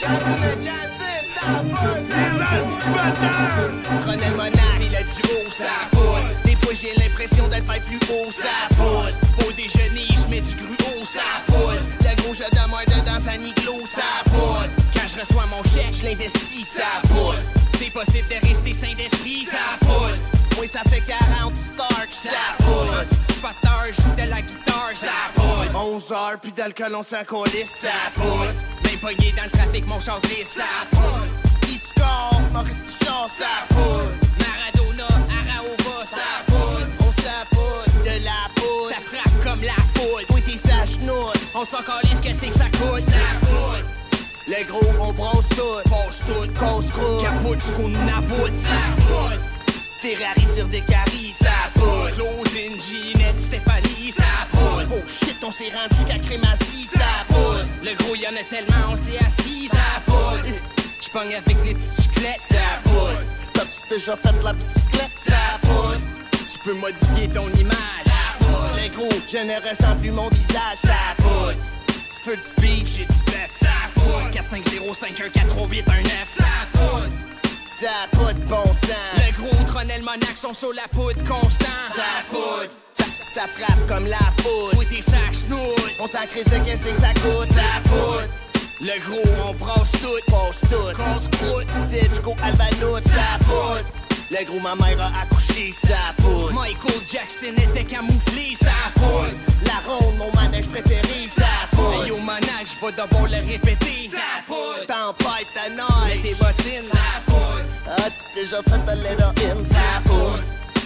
[0.00, 2.08] Johnson Johnson, ça pousse.
[2.08, 3.70] Les anticipateurs.
[4.00, 6.30] Prenez le monarque, c'est le duo, ça poudre.
[6.44, 9.12] Des fois j'ai l'impression d'être pas plus haut, ça poudre.
[9.46, 11.80] Au déjeuner, je mets du gruau, ça poudre.
[12.00, 14.68] Le gros, je demeure dedans un iglo, ça poudre.
[14.94, 17.42] Quand je reçois mon chèque, je l'investis, ça poudre.
[17.78, 20.16] C'est possible de rester sain d'esprit, ça poudre.
[20.58, 23.02] Oui, ça fait 40 Stark, ça poudre.
[23.02, 25.94] Anticipateur, joue de la guitare, ça poudre.
[25.94, 28.54] 11 heures, puis d'alcool, on s'en colisse, ça poudre.
[28.84, 31.26] Même pogné dans le trafic, mon char glisse, ça poudre.
[31.68, 34.12] Il score, Maurice Richard, ça poudre.
[34.38, 36.88] Maradona, Araova, ça poudre.
[37.00, 38.88] On s'apoudre de la poudre.
[38.88, 39.74] Ça frappe comme la.
[40.30, 41.36] Oui, t'es sa chenoute.
[41.54, 43.84] On s'en calisse, que c'est que ça coûte, ça poudre.
[44.48, 45.90] Les gros, on brosse tout.
[45.90, 46.48] Passe tout.
[46.58, 47.22] Cause croûte.
[47.22, 48.08] Capote jusqu'au nous.
[48.08, 49.55] Ça poudre.
[49.98, 52.10] Ferrari sur des caries, ça poudre.
[52.14, 54.86] Claudine, Ginette, Stéphanie, ça poudre.
[54.92, 57.64] Oh shit, on s'est rendu jusqu'à Crémazie, ça poudre.
[57.82, 60.44] Le gros, y'en a tellement, on s'est assis, ça poudre.
[61.00, 63.22] J'pogne avec les petites chiclettes, ça poudre.
[63.54, 66.00] T'as-tu déjà fait de la bicyclette, ça poudre.
[66.32, 68.76] Tu peux modifier ton image, ça poudre.
[68.76, 71.54] Les gros, je ne ressens plus mon visage, ça poudre.
[71.86, 74.30] Tu peux du beef, j'ai du bœuf, ça poudre.
[74.32, 77.08] 4 5 0 5 1 4 3 8 1 9, ça poudre.
[77.78, 78.90] Ça a pas de bon sens.
[79.18, 81.66] Le gros Tronel Monac sont sur la poudre constant.
[81.94, 82.70] Ça poudre.
[82.94, 84.78] Ça, ça frappe comme la poudre.
[84.78, 85.92] Oui, t'es sa chenoute.
[86.00, 87.48] On s'en crise de qu'est-ce que ça coûte.
[87.48, 88.28] Ça poudre.
[88.80, 90.16] Le gros, on brasse tout.
[90.26, 90.96] Passe tout.
[90.96, 91.68] Qu'on se croûte.
[91.90, 92.98] Jusqu'au Albanout.
[93.04, 93.84] Ça poudre.
[94.30, 95.70] Le gros, ma mère a accouché.
[95.72, 96.54] Ça poudre.
[96.54, 98.54] Michael Jackson était camouflé.
[98.54, 99.36] Ça poudre.
[99.64, 101.28] La ronde, mon manège préféré.
[101.28, 101.44] Ça
[101.92, 104.08] Hey, yo, manac, je vais devoir le répéter.
[104.08, 104.86] Ça poudre.
[104.86, 106.16] Tempête ta neige.
[106.16, 106.88] Mets tes bottines.
[106.90, 107.62] Ça poudre.
[107.86, 109.64] Ah, tu déjà fait un little in.
[109.64, 110.40] Ça poudre.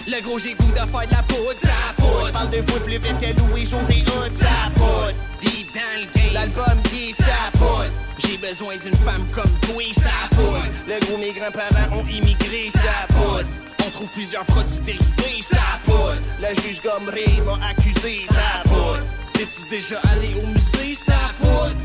[0.07, 2.27] Le gros j'ai goût de faire de la poudre, ça poudre.
[2.27, 5.13] J'parle deux fois plus vite que Louis José Hood, ça poudre.
[5.41, 7.85] Deep dans le game, l'album qui ça poudre.
[8.17, 10.65] J'ai besoin d'une femme comme toi, ça poudre.
[10.87, 13.47] Le gros mes grands-parents ont immigré, ça poudre.
[13.85, 16.17] On trouve plusieurs produits dérivés, ça poudre.
[16.39, 18.99] Le juge Gomery m'a accusé, ça poudre.
[19.41, 21.75] T'es-tu déjà allé au musée, ça poudre?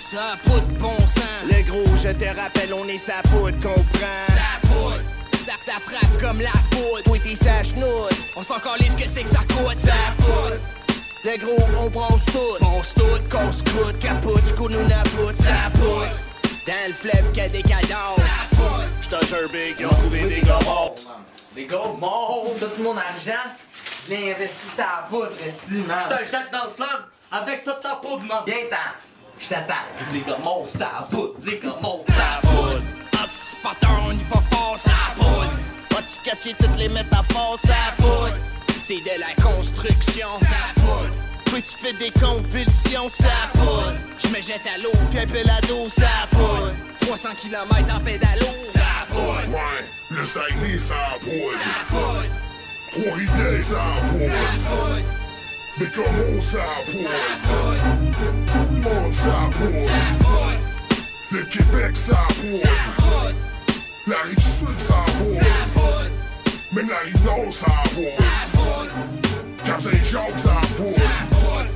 [0.00, 1.20] Ça poudre bon sang.
[1.48, 4.26] Le gros, je te rappelle, on est sa poudre, comprends?
[4.26, 4.98] Ça poudre.
[5.44, 7.04] Ça, ça frappe comme la foudre.
[7.04, 8.10] Toi, t'es sa chenoute.
[8.34, 9.76] On s'en calisse que c'est que ça coûte.
[9.76, 10.58] Ça poudre.
[11.22, 12.58] Le gros, on brosse tout.
[12.60, 15.36] Brosse tout, qu'on se croûte, capote, qu'on nous napoute.
[15.36, 16.10] Ça poudre.
[16.66, 18.16] Dans le fleuve qu'il y a des cadavres.
[18.16, 18.84] Ça poudre.
[19.00, 20.96] J'te jure, big, ils ont trouvé des gars morts.
[21.54, 23.46] Des gars morts, tout mon argent,
[24.06, 25.98] je l'ai investi la poudre, si, man.
[26.10, 28.42] Je te jette dans le fleuve avec toute ta poudre, man.
[28.46, 28.76] Viens-t'en,
[29.40, 29.74] je t'attends.
[30.12, 31.34] Les gars morts, ça poudre.
[31.44, 32.82] Les gars morts, Ça poudre.
[33.22, 35.52] Anticipateur, on y va fort, ça poudre.
[35.90, 38.36] Vas-tu catcher toutes les métaphores, ça poudre.
[38.80, 41.10] C'est de la construction, ça poudre.
[41.46, 43.94] Puis tu fais des convulsions, ça poudre.
[44.18, 46.72] Je me jette à l'eau, puis un pelado, ça poudre.
[47.00, 49.48] 300 km en pédalo, ça poudre.
[49.48, 51.58] Ouais, le Saguenay, ça poudre.
[51.58, 52.24] Ça poudre,
[52.96, 53.10] Poudre.
[54.10, 55.02] poudre,
[55.78, 56.40] Mais comment
[56.86, 57.10] poudre,
[58.50, 59.12] Tout le monde,
[59.52, 59.92] poudre,
[61.30, 63.34] Le Québec, poudre,
[64.06, 64.68] La rive sud,
[65.18, 66.08] poudre,
[66.72, 67.44] Même la rive nord,
[67.94, 68.90] poudre,
[69.62, 70.42] Cap Saint-Jacques,
[70.76, 71.66] poudre,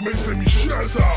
[0.00, 1.14] Même Saint-Michel, ça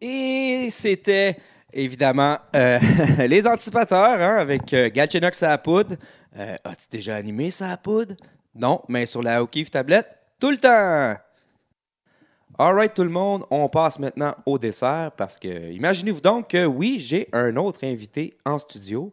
[0.00, 1.36] Et c'était
[1.72, 2.78] évidemment euh,
[3.28, 4.90] les anticipateurs hein, avec euh,
[5.40, 5.96] la poudre.
[6.36, 8.14] Euh, As-tu déjà animé à poudre?
[8.54, 10.08] Non, mais sur la O'Keefe tablette,
[10.40, 11.16] tout le temps!
[12.58, 16.98] Alright tout le monde, on passe maintenant au dessert parce que imaginez-vous donc que oui,
[17.00, 19.10] j'ai un autre invité en studio.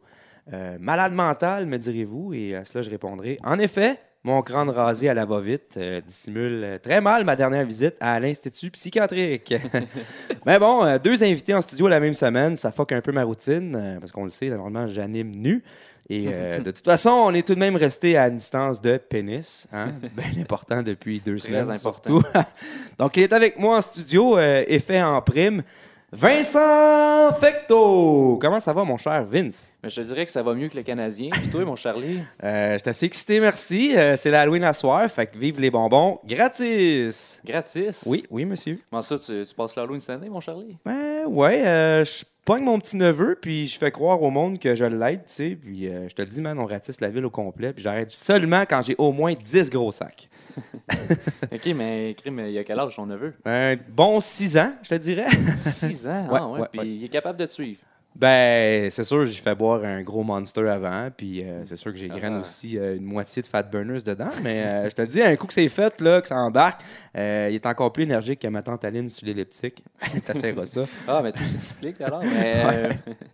[0.52, 3.40] Euh, malade mental, me direz-vous, et à cela je répondrai.
[3.44, 7.96] En effet, mon crâne rasé à la va-vite euh, dissimule très mal ma dernière visite
[8.02, 9.54] à l'Institut psychiatrique.
[10.46, 13.24] Mais bon, euh, deux invités en studio la même semaine, ça fuck un peu ma
[13.24, 15.64] routine, euh, parce qu'on le sait, normalement j'anime nu.
[16.10, 18.98] Et euh, de toute façon, on est tout de même resté à une distance de
[18.98, 19.94] pénis, hein?
[20.16, 21.72] bien important depuis deux Très semaines.
[21.72, 22.20] important.
[22.22, 22.24] surtout.
[22.98, 25.64] Donc, il est avec moi en studio, euh, effet en prime.
[26.12, 28.40] Vincent Fecto!
[28.42, 29.72] Comment ça va, mon cher Vince?
[29.84, 31.30] Mais je te dirais que ça va mieux que le Canadien.
[31.32, 32.20] Puis toi, mon Charlie?
[32.44, 33.96] Euh, je suis assez excité, merci.
[33.96, 37.40] Euh, c'est l'Halloween à soir, fait que vive les bonbons gratis!
[37.46, 38.04] Gratis?
[38.08, 38.80] Oui, oui, monsieur.
[38.90, 40.78] Comment ça, tu, tu passes l'Halloween cette année, mon Charlie?
[40.84, 44.74] Ben, ouais, euh, je pogne mon petit neveu, puis je fais croire au monde que
[44.76, 45.58] je l'aide, tu sais.
[45.62, 48.12] Puis euh, je te le dis, man, on ratisse la ville au complet, puis j'arrête
[48.12, 50.30] seulement quand j'ai au moins 10 gros sacs.
[51.52, 53.34] OK, mais crime, il y a quel âge ton neveu?
[53.46, 55.28] Un bon 6 ans, je te dirais.
[55.56, 56.28] 6 ans?
[56.30, 56.60] Ouais, ah, ouais.
[56.62, 56.88] ouais, Puis ouais.
[56.88, 57.80] il est capable de te suivre.
[58.20, 61.98] Ben, c'est sûr, j'ai fait boire un gros monster avant, puis euh, c'est sûr que
[61.98, 62.42] j'ai graine Ah.
[62.42, 65.48] aussi euh, une moitié de fat burners dedans, mais euh, je te dis, un coup
[65.48, 66.82] que c'est fait, là, que ça embarque,
[67.16, 67.22] il
[67.56, 69.82] est encore plus énergique que ma tante Aline sur l'elliptique.
[70.26, 70.84] T'essaieras ça.
[71.08, 72.22] Ah, mais tout s'explique alors.
[72.22, 72.90] Mais, euh,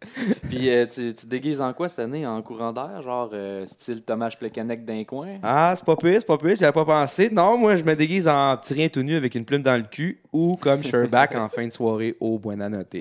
[0.49, 2.27] Puis tu, tu te déguises en quoi cette année?
[2.27, 3.01] En courant d'air?
[3.01, 3.33] Genre
[3.65, 5.39] style Thomas Plekanec d'un coin?
[5.41, 7.29] Ah, c'est pas pire, c'est pas pire, j'avais pas pensé.
[7.31, 9.83] Non, moi, je me déguise en petit rien tout nu avec une plume dans le
[9.89, 12.95] cul ou comme Sherback en fin de soirée au Buena Note.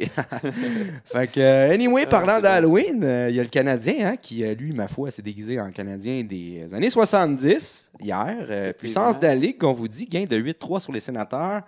[1.04, 4.54] fait que, anyway, parlant c'est d'Halloween, euh, il y a le Canadien hein, qui, euh,
[4.54, 8.36] lui, ma foi, s'est déguisé en Canadien des années 70 hier.
[8.48, 11.62] Euh, puissance de la Ligue, qu'on vous dit, gain de 8-3 sur les sénateurs.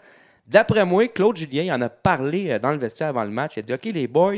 [0.47, 3.57] D'après moi, Claude Julien il en a parlé dans le vestiaire avant le match.
[3.57, 4.35] Il a dit OK, les boys,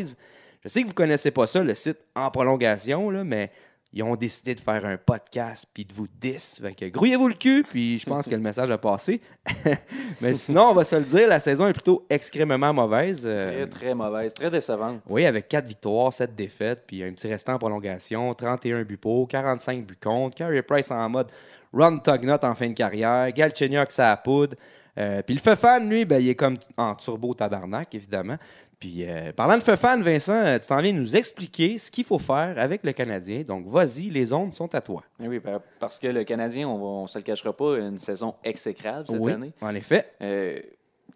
[0.65, 3.51] je sais que vous connaissez pas ça, le site en prolongation, là, mais
[3.93, 6.61] ils ont décidé de faire un podcast puis de vous diss.
[6.61, 9.21] Fait que grouillez-vous le cul, puis je pense que le message a passé.
[10.21, 13.23] mais sinon, on va se le dire, la saison est plutôt extrêmement mauvaise.
[13.25, 15.01] Euh, Très, très mauvaise, très décevante.
[15.09, 19.27] oui, avec 4 victoires, 7 défaites, puis un petit restant en prolongation, 31 buts pour,
[19.27, 21.33] 45 buts contre, Carey Price en mode
[21.73, 24.57] run Tugnut en fin de carrière, Galchenyuk ça poudre.
[24.99, 28.37] Euh, puis le Fefan, lui, ben, il est comme en turbo tabarnak, évidemment.
[28.81, 32.19] Puis euh, parlant de Fefan, Vincent, euh, tu t'en viens nous expliquer ce qu'il faut
[32.21, 33.41] faire avec le Canadien.
[33.41, 35.03] Donc vas-y, les ondes sont à toi.
[35.21, 38.35] Eh Oui, par- parce que le Canadien, on on se le cachera pas, une saison
[38.45, 39.53] exécrable cette oui, année.
[39.61, 40.13] en effet.
[40.23, 40.61] Euh,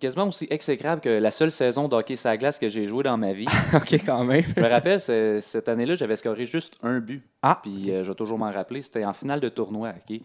[0.00, 3.16] quasiment aussi exécrable que la seule saison d'hockey sur la glace que j'ai joué dans
[3.16, 3.46] ma vie.
[3.74, 4.42] OK, quand même.
[4.56, 7.22] Je me rappelle, cette année-là, j'avais scoré juste un but.
[7.42, 9.90] Ah, Puis euh, je vais toujours m'en rappeler, c'était en finale de tournoi.
[9.90, 10.18] ok?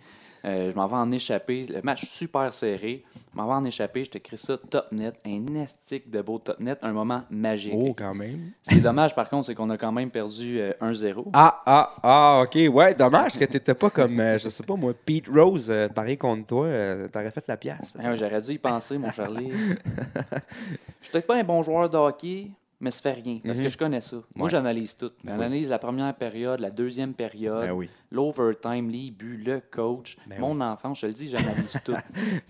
[0.46, 1.66] Euh, je m'en vais en échapper.
[1.70, 3.04] Le match super serré.
[3.34, 4.04] Je m'en vais en échapper.
[4.04, 5.16] Je t'écris ça top net.
[5.26, 6.80] Un estique de beau top net.
[6.82, 7.74] Un moment magique.
[7.76, 8.52] Oh, quand même.
[8.62, 11.26] Ce qui est dommage, par contre, c'est qu'on a quand même perdu euh, 1-0.
[11.34, 12.58] Ah, ah, ah, ok.
[12.74, 16.18] Ouais, dommage que t'étais pas comme, euh, je sais pas moi, Pete Rose, euh, pareil
[16.18, 16.66] contre toi.
[16.66, 17.94] euh, T'aurais fait la pièce.
[18.00, 19.52] Ah ouais, J'aurais dû y penser, mon Charlie.
[19.52, 23.40] Je suis peut-être pas un bon joueur de hockey, mais ça fait rien.
[23.44, 23.64] Parce Mhm.
[23.66, 24.18] que je connais ça.
[24.36, 24.50] Moi, Ouais.
[24.52, 25.12] j'analyse tout.
[25.24, 27.90] Ben J'analyse la première période, la deuxième période, Ben oui.
[28.12, 30.94] l'overtime, les buts, le coach, Ben mon enfant.
[30.94, 31.94] Je te le dis, j'analyse tout.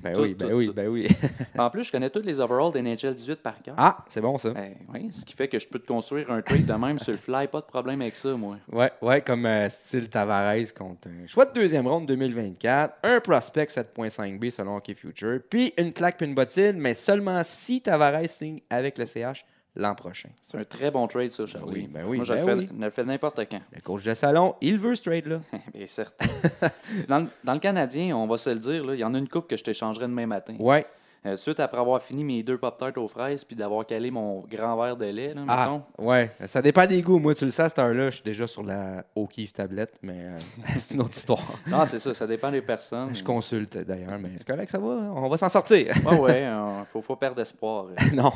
[0.03, 0.73] Ben Tout, oui, ben tout, oui, tout.
[0.73, 1.07] ben oui.
[1.57, 3.75] En plus, je connais tous les overalls d'NHL 18 par cœur.
[3.77, 4.49] Ah, c'est bon ça.
[4.51, 7.11] Ben, oui, ce qui fait que je peux te construire un trade de même sur
[7.13, 7.47] le fly.
[7.47, 8.57] Pas de problème avec ça, moi.
[8.71, 13.67] Ouais, ouais, comme euh, style Tavares contre un choix de deuxième ronde 2024, un prospect
[13.69, 18.59] 7.5B selon Hockey Future, puis une claque puis une bottine, mais seulement si Tavares signe
[18.69, 19.45] avec le CH
[19.77, 20.29] l'an prochain.
[20.41, 21.71] C'est un très bon trade, ça, Charlie.
[21.73, 22.69] oui, ben oui, Moi, je le ben fais, oui.
[22.77, 23.61] je le fais n'importe quand.
[23.73, 25.39] Le coach de salon, il veut ce trade-là.
[25.73, 26.25] Bien certain.
[27.07, 29.29] dans, le- dans le Canadien, on va se le dire, il y en a une
[29.29, 30.55] coupe que je t'échangerai demain matin.
[30.59, 30.85] Ouais.
[31.25, 34.77] Euh, suite après avoir fini mes deux Pop-Tarts aux fraises puis d'avoir calé mon grand
[34.81, 35.65] verre de lait, là, Ah,
[35.97, 36.07] mettons.
[36.07, 36.31] ouais.
[36.45, 37.17] Ça dépend des goûts.
[37.19, 40.13] Moi, tu le sais, à cette heure-là, je suis déjà sur la O'Keefe tablette, mais
[40.27, 40.37] euh,
[40.77, 41.41] c'est une autre histoire.
[41.65, 43.13] Non, c'est ça, ça dépend des personnes.
[43.15, 44.85] Je consulte d'ailleurs, mais c'est correct, ça va.
[44.85, 45.87] On va s'en sortir.
[46.05, 47.87] Ouais, ouais, euh, faut pas perdre espoir.
[48.13, 48.31] non.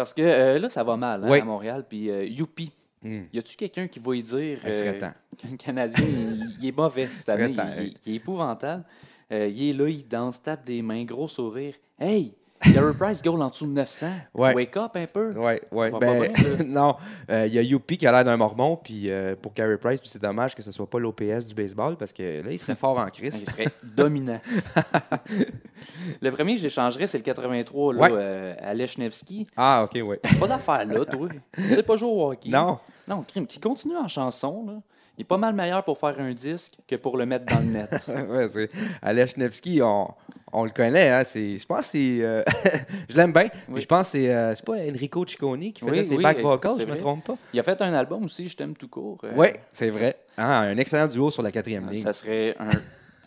[0.00, 1.40] Parce que euh, là, ça va mal hein, Oui.
[1.40, 1.84] à Montréal.
[1.88, 3.22] Puis, euh, youpi, Hmm.
[3.32, 4.58] y a-tu quelqu'un qui va y dire
[4.98, 5.12] temps.
[5.38, 7.94] que le Canadien, il, il est mauvais cette année, il, oui.
[8.04, 8.84] il est épouvantable.
[9.32, 11.74] Euh, il est là, il danse, tape des mains, gros sourire.
[11.98, 12.34] Hey,
[12.72, 14.06] Gary Price goal en dessous de 900.
[14.34, 14.54] Ouais.
[14.54, 15.32] Wake up un peu.
[15.38, 15.62] Ouais.
[15.72, 16.30] va Ben,
[16.66, 16.94] non,
[17.30, 20.00] Euh, il y a Youpi qui a l'air d'un mormon, puis euh, pour Carey Price,
[20.04, 22.98] c'est dommage que ce soit pas l'OPS du baseball, parce que là, il serait fort
[22.98, 23.44] en Il crise.
[23.46, 24.40] serait dominant.
[26.20, 28.10] le premier que j'échangerais, c'est le 83 là, Ouais.
[28.12, 29.46] euh, à Lechnevski.
[29.56, 30.20] Ah, ok, ouais.
[30.38, 31.28] Pas d'affaire là, toi.
[31.70, 32.50] Sais pas jouer au hockey.
[32.50, 32.78] Non.
[33.08, 33.46] Non, crime.
[33.46, 34.74] Qui continue en chanson, là.
[35.18, 37.66] Il est pas mal meilleur pour faire un disque que pour le mettre dans le
[37.66, 37.90] net.
[38.28, 38.70] ouais, c'est
[39.02, 40.14] Aleshnevski, on,
[40.52, 41.22] on le connaît, hein.
[41.24, 42.18] c'est- Je pense que c'est.
[42.22, 42.42] euh,
[43.08, 43.48] je l'aime bien.
[43.68, 43.80] Oui.
[43.80, 44.32] Je pense que c'est.
[44.34, 46.96] euh, c'est pas Enrico Ciccone qui faisait Oui, ses oui, back vocals, je me vrai.
[46.96, 47.36] trompe pas.
[47.52, 49.18] Il a fait un album aussi, Je t'aime tout court.
[49.24, 50.16] Euh, Oui, c'est vrai.
[50.36, 52.02] Ah, un excellent duo sur la quatrième ligne.
[52.02, 52.68] Ça serait un...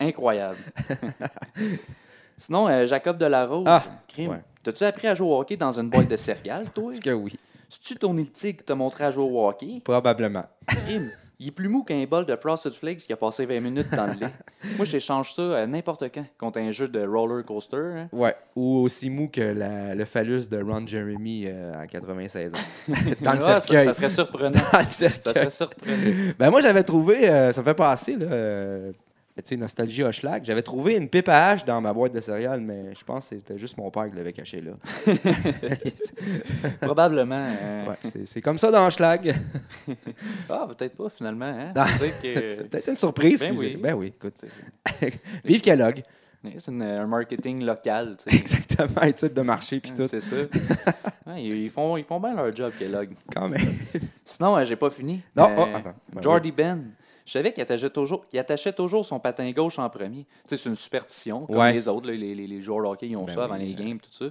[0.06, 0.56] incroyable.
[2.36, 4.30] Sinon, euh, Jacob Delarose, Ah, crime.
[4.30, 4.40] ouais.
[4.62, 6.90] T'as-tu appris à jouer au hockey dans une boîte de céréales, toi?
[6.90, 7.38] Est-ce que oui?
[7.68, 9.80] C'est-tu Tony le Tigre qui t'a montré à jouer au hockey?
[9.84, 10.44] Probablement.
[10.66, 11.10] Crime.
[11.40, 14.06] Il est plus mou qu'un bol de Frosted Flakes qui a passé 20 minutes dans
[14.06, 14.32] le lait.
[14.76, 17.76] Moi, je t'échange ça euh, n'importe quand contre un jeu de roller coaster.
[17.76, 18.08] hein.
[18.12, 18.36] Ouais.
[18.54, 22.56] Ou aussi mou que la- le phallus de Ron Jeremy euh, à 96 ans.
[23.20, 23.84] Dans le Ah, ça, cercueil.
[23.86, 24.50] ça serait surprenant.
[24.72, 25.34] Dans le ça cercueil.
[25.34, 26.32] serait surprenant.
[26.38, 28.92] Ben moi, j'avais trouvé, euh, ça me fait passer, là, euh,
[29.42, 32.60] tu sais, Nostalgie Hochelag, j'avais trouvé une pipe à hache dans ma boîte de céréales,
[32.60, 34.72] mais je pense que c'était juste mon père qui l'avait caché là.
[36.80, 37.44] Probablement.
[37.44, 39.34] euh, Ouais, c'est- comme ça dans Hochelag.
[40.48, 41.44] Ah, peut-être pas finalement.
[41.46, 41.72] Hein?
[41.74, 41.84] Non.
[41.98, 43.40] Peut-être que- c'est peut-être une surprise.
[43.40, 43.76] Ben oui.
[43.80, 44.34] Ben oui, écoute.
[45.44, 46.02] Vive Kellogg.
[46.58, 48.16] C'est un marketing local.
[48.18, 48.36] tu sais.
[48.38, 50.06] Exactement, études de marché puis tout.
[50.06, 50.36] C'est ça.
[51.26, 53.10] Ouais, ils, font, ils font bien leur job, Kellogg.
[53.34, 53.66] Quand même.
[54.24, 55.22] Sinon, euh, j'ai pas fini.
[55.34, 55.94] Non, Euh, oh, attends.
[56.12, 56.90] Ben Jordy Ben.
[57.24, 60.24] Je savais qu'il attachait, toujours, attachait toujours son patin gauche en premier.
[60.24, 61.72] Tu sais, c'est une superstition, comme Ouais.
[61.72, 62.06] les autres.
[62.06, 63.76] là, les, les, les joueurs de hockey, ils ont Ben ça avant les euh.
[63.76, 64.26] games, tout ça.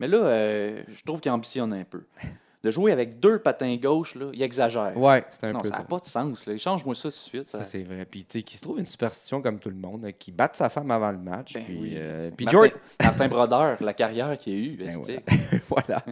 [0.00, 2.02] Mais là, euh, je trouve qu'il ambitionne un peu.
[2.64, 4.96] De jouer avec deux patins gauche, là, il exagère.
[4.96, 5.68] Ouais, c'est un non, peu.
[5.68, 6.46] ça n'a pas de sens.
[6.46, 6.56] Là.
[6.56, 7.44] Change-moi ça tout de suite.
[7.44, 8.06] Ça, Ça, c'est vrai.
[8.10, 10.56] Puis, tu sais, qui se trouve une superstition comme tout le monde, là, qui batte
[10.56, 11.52] sa femme avant le match.
[11.52, 11.92] Ben puis, oui.
[11.94, 12.74] euh, puis Martin, Jordy.
[13.02, 14.90] Martin Brodeur, la carrière qu'il a eue, Ben
[15.68, 16.02] voilà.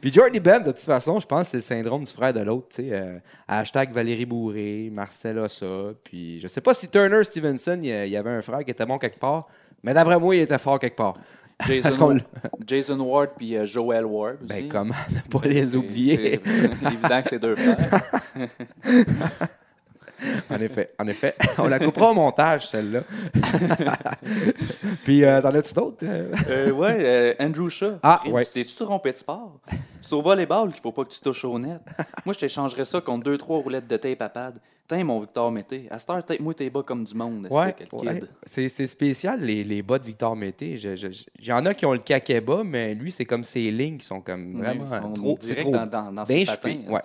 [0.00, 2.40] Puis Jordy Ben, de toute façon, je pense que c'est le syndrome du frère de
[2.40, 2.66] l'autre.
[2.70, 5.92] tu sais, euh, hashtag Valérie Bourré, Marcel Ossa.
[6.02, 8.98] Puis je sais pas si Turner Stevenson, il y avait un frère qui était bon
[8.98, 9.46] quelque part.
[9.84, 11.14] Mais d'après moi, il était fort quelque part.
[11.66, 12.24] Jason, l-
[12.66, 14.48] Jason Ward puis euh, Joel Ward aussi.
[14.62, 16.40] Ben, comment ne pas les oublier?
[16.44, 18.02] C'est évident que c'est deux frères.
[20.50, 21.34] En effet, en effet.
[21.58, 23.02] On la coupera au montage, celle-là.
[25.04, 26.04] Puis, euh, t'en as-tu d'autres?
[26.04, 26.70] euh?
[26.70, 27.98] Ouais, euh, Andrew Shaw.
[28.02, 28.44] Ah, Crime, ouais.
[28.46, 29.58] Tu t'es-tu trompé de sport?
[30.00, 31.80] C'est au volleyball qu'il faut pas que tu touches au net.
[32.24, 34.58] Moi, je t'échangerais ça contre deux, trois roulettes de tape à pad.
[34.86, 35.86] Tiens, mon Victor Mété.
[35.90, 37.48] À cette heure, tape-moi tes bas comme du monde.
[37.50, 38.20] Ouais, c'est le ouais.
[38.20, 38.28] kid.
[38.44, 40.76] C'est c'est spécial, les, les bas de Victor Mété.
[40.76, 43.24] Je- je- je- Il y en a qui ont le caquet bas, mais lui, c'est
[43.24, 45.38] comme ses lignes qui sont comme vraiment sont trop.
[45.40, 45.70] C'est trop.
[45.70, 46.92] dans, dans, ses cheville, patins.
[46.92, 47.00] ouais.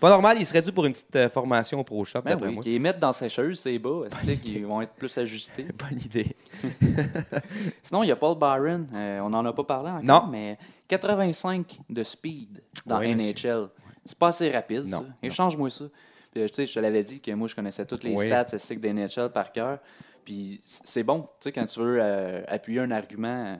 [0.00, 2.48] Pas normal, il serait dû pour une petite euh, formation au Pro Shop, Ben d'après
[2.48, 2.62] oui, moi.
[2.62, 4.02] qu'ils mettent dans sécheuse, ses bas,
[4.42, 5.64] qui vont être plus ajustés?
[5.78, 6.34] Bonne idée.
[7.82, 8.86] Sinon, il y a Paul Byron.
[8.94, 10.26] euh, on n'en a pas parlé encore, Non.
[10.30, 10.58] mais
[10.88, 13.68] 85 de speed dans Oui, NHL.
[14.04, 15.04] C'est pas assez rapide, Non, ça.
[15.22, 15.84] Échange-moi ça.
[16.32, 18.26] Puis, euh, je te l'avais dit que moi, je connaissais toutes les Oui.
[18.26, 19.78] stats statistiques des NHL par cœur.
[20.24, 23.58] Puis c'est bon, tu sais, quand tu veux euh, appuyer un argument,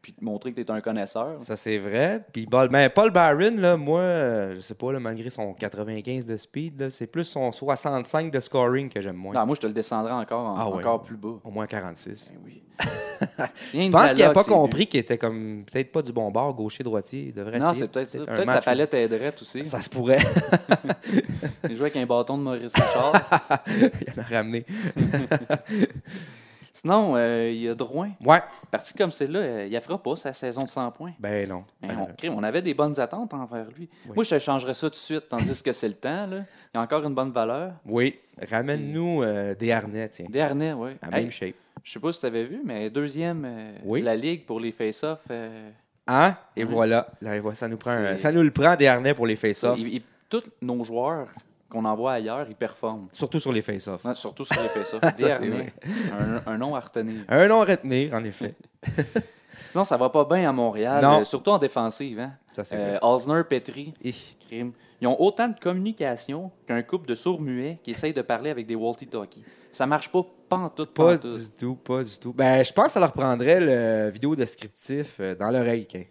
[0.00, 1.40] puis te montrer que tu es un connaisseur.
[1.40, 2.24] Ça, c'est vrai.
[2.32, 6.26] Puis Paul, ben, Paul Barron, là, moi, euh, je sais pas, là, malgré son 95
[6.26, 9.34] de speed, c'est plus son 65 de scoring que j'aime moins.
[9.34, 10.76] Non, moi, je te le descendrais encore, en- Ah ouais.
[10.78, 11.40] encore plus bas.
[11.44, 12.32] Au moins 46.
[12.34, 12.62] Ben oui.
[13.74, 16.84] Je pense qu'il n'a pas compris qu'il était comme peut-être pas du bon bord, gaucher,
[16.84, 17.24] droitier.
[17.28, 18.18] Il devrait Non, c'est peut-être ça.
[18.18, 19.64] Peut-être sa match où- palette aiderait aussi.
[19.64, 20.20] Ça se pourrait.
[21.68, 23.12] Il jouait avec un bâton de Maurice Richard.
[23.66, 24.64] Il en a ramené.
[26.80, 28.10] Sinon, euh, il y a Drouin.
[28.24, 28.40] Ouais.
[28.70, 31.12] Parti comme c'est là, euh, il ne fera pas sa saison de 100 points.
[31.18, 31.64] Ben non.
[31.82, 33.88] Ben, on, crime, on avait des bonnes attentes envers lui.
[34.06, 34.12] Oui.
[34.14, 36.26] Moi, je te changerais ça tout de suite, tandis que c'est le temps.
[36.26, 36.36] Là.
[36.38, 37.72] Il y a encore une bonne valeur.
[37.84, 38.16] oui.
[38.48, 40.26] Ramène-nous euh, des harnais, tiens.
[40.30, 40.90] Des harnais, oui.
[41.02, 41.56] À même shape.
[41.82, 43.44] je sais pas si tu avais vu, mais deuxième
[43.84, 43.98] Oui.
[44.00, 45.26] de la Ligue pour les face-offs.
[46.06, 46.36] Hein?
[46.54, 47.08] Et voilà.
[47.20, 49.80] Là, ça, nous prend un- ça nous le prend des harnais pour les face-offs.
[50.28, 51.26] tous nos joueurs
[51.70, 53.08] qu'on envoie ailleurs, ils performent.
[53.12, 54.04] Surtout sur les face-offs.
[54.04, 55.02] Ouais, surtout sur les face-offs.
[56.12, 57.24] Un, un nom à retenir.
[57.28, 58.54] Un nom à retenir, en effet.
[59.70, 62.18] Sinon, ça va pas bien à Montréal, euh, surtout en défensive.
[62.20, 62.32] Hein?
[62.52, 62.98] Ça, c'est Euh, vrai.
[63.02, 63.92] Osner, Petri,
[64.48, 64.72] crime.
[65.00, 68.74] Ils ont autant de communication qu'un couple de sourds-muets qui essayent de parler avec des
[68.74, 69.44] walkie-talkies.
[69.70, 71.36] Ça marche pas pantoute, Pas pantoute.
[71.38, 72.32] du tout, pas du tout.
[72.32, 75.86] Ben, je pense que ça leur prendrait le vidéo descriptif euh, dans l'oreille.
[75.86, 76.02] qu'un.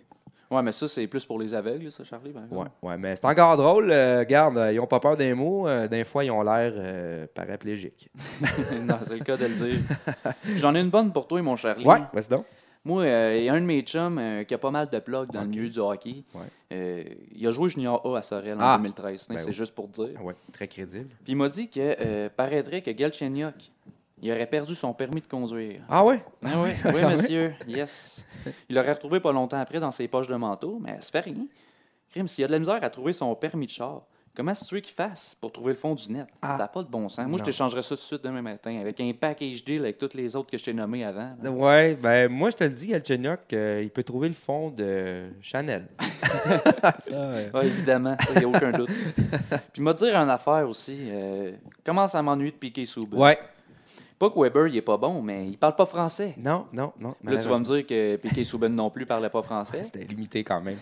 [0.49, 3.25] Ouais, mais ça, c'est plus pour les aveugles, ça, Charlie, par Ouais, ouais, mais c'est
[3.25, 3.91] encore drôle.
[3.91, 5.67] euh, regarde, euh, ils ont pas peur des mots.
[5.67, 8.07] euh, des fois, ils ont l'air euh, paraplégiques.
[8.87, 9.79] non, c'est le cas de le dire.
[10.57, 11.85] J'en ai une bonne pour toi, mon Charlie.
[11.85, 12.45] Ouais, vas-y donc.
[12.85, 15.41] Moi, il y a un de mes chums qui a pas mal de plugs dans
[15.41, 16.23] le milieu du hockey.
[16.33, 17.17] Ouais.
[17.35, 18.77] Il a joué Junior A à Sorel en Ah.
[18.77, 19.25] 2013.
[19.29, 19.51] Ben c'est oui.
[19.51, 20.17] juste pour te dire.
[20.17, 21.09] Ah Ouais, très crédible.
[21.25, 23.71] Puis il m'a dit que paraîtrait que Galchenyuk,
[24.21, 25.81] il aurait perdu son permis de conduire.
[25.89, 26.23] Ah ouais?
[26.43, 27.11] Ah oui, oui, Quand même.
[27.17, 27.53] monsieur.
[27.67, 28.25] Yes.
[28.69, 31.45] Il l'aurait retrouvé pas longtemps après dans ses poches de manteau, mais ça fait rien.
[32.11, 34.03] Crime, s'il a de la misère à trouver son permis de char,
[34.35, 36.27] comment est-ce que tu veux qu'il fasse pour trouver le fond du net?
[36.41, 36.55] Ah.
[36.57, 37.19] T'as pas de bon sens.
[37.27, 37.37] Moi, Non.
[37.37, 40.35] je t'échangerais ça tout de suite demain matin avec un package deal avec tous les
[40.35, 41.35] autres que je t'ai nommés avant.
[41.41, 41.49] là.
[41.51, 45.29] Ouais, ben moi, je te le dis, Galchenyuk, euh, il peut trouver le fond de
[45.41, 45.87] Chanel.
[47.53, 48.89] Oui, évidemment, il n'y a aucun doute.
[49.73, 50.97] Puis, m'a dire une affaire aussi.
[51.09, 51.53] Euh,
[51.83, 53.19] commence à m'ennuyer de Piqué Souben.
[53.19, 53.37] ouais.
[54.19, 56.33] Pas que Weber, il est pas bon, mais il parle pas français.
[56.37, 57.13] Non, non, non.
[57.23, 59.83] Là, tu vas me dire que Piqué Souben non plus parlait pas français.
[59.83, 60.77] C'était limité quand même.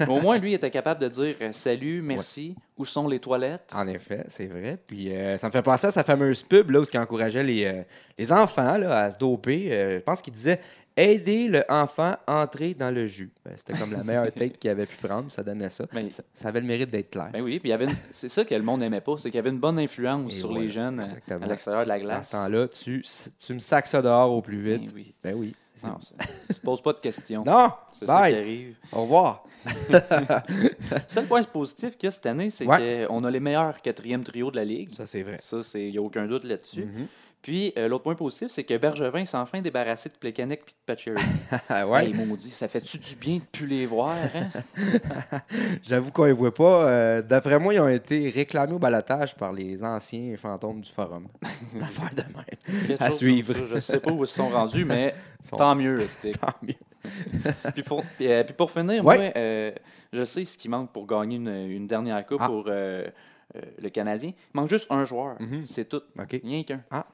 [0.00, 3.20] Mais au moins, lui, il était capable de dire euh, Salut, merci, où sont les
[3.20, 3.72] toilettes?
[3.74, 4.78] En effet, c'est vrai.
[4.86, 7.64] Puis euh, ça me fait penser à sa fameuse pub là, où il encourageait les,
[7.64, 7.82] euh,
[8.18, 9.68] les enfants là, à se doper.
[9.70, 10.60] Euh, je pense qu'il disait
[10.96, 13.32] aider le enfant à entrer dans le jus.
[13.44, 15.86] Ben, C'était comme la meilleure tête qu'il avait pu prendre, ça donnait ça.
[15.92, 16.22] Ben, ça.
[16.32, 17.30] ça avait le mérite d'être clair.
[17.32, 19.30] Ben oui, puis il y avait une- c'est ça que le monde n'aimait pas, c'est
[19.30, 21.42] qu'il y avait une bonne influence Et sur voilà, les jeunes euh, exactement.
[21.44, 22.26] à l'extérieur de la à glace.
[22.28, 23.04] ce temps-là, tu,
[23.44, 24.90] tu me sacs ça dehors au plus Ben vite.
[24.94, 25.14] oui.
[25.22, 25.54] Ben oui.
[25.82, 27.42] Non, tu poses pas de questions.
[27.44, 27.68] Non!
[27.90, 28.76] C'est ça qui arrive.
[28.92, 29.44] Au revoir!
[29.90, 29.98] Le
[31.08, 33.06] seul point positif qu'il y a cette année, c'est Ouais.
[33.08, 34.92] qu'on a les meilleurs quatrième trio de la Ligue.
[34.92, 35.38] Ça, c'est vrai.
[35.40, 36.84] Ça, il n'y a aucun doute là-dessus.
[36.84, 37.06] Mhm.
[37.44, 40.76] Puis, euh, l'autre point positif, c'est que Bergevin s'est enfin débarrassé de Plekanec et de
[40.86, 41.26] Pacioretty.
[41.90, 42.06] ouais.
[42.06, 44.16] Hey, maudit, ça fait-tu du bien de plus les voir?
[44.34, 44.48] Hein?
[45.82, 46.88] J'avoue qu'on les voit pas.
[46.88, 51.26] Euh, D'après moi, ils ont été réclamés au balotage par les anciens fantômes du forum.
[51.82, 52.96] Affaire de même.
[52.98, 53.52] À suivre.
[53.52, 53.60] ça.
[53.74, 56.06] Je sais pas où ils se sont rendus, mais sont- tant mieux.
[56.40, 56.74] Tant mieux.
[57.74, 59.18] puis, pour, puis, euh, puis pour finir, Ouais.
[59.34, 59.74] moi,
[60.14, 62.46] je sais ce qui manque pour gagner une, une dernière coupe Ah.
[62.46, 64.30] pour le Canadien.
[64.30, 65.36] Il manque juste un joueur.
[65.40, 65.66] Mhm.
[65.66, 66.00] C'est tout.
[66.18, 66.40] OK.
[66.42, 66.80] Rien qu'un.
[66.90, 67.04] Ah.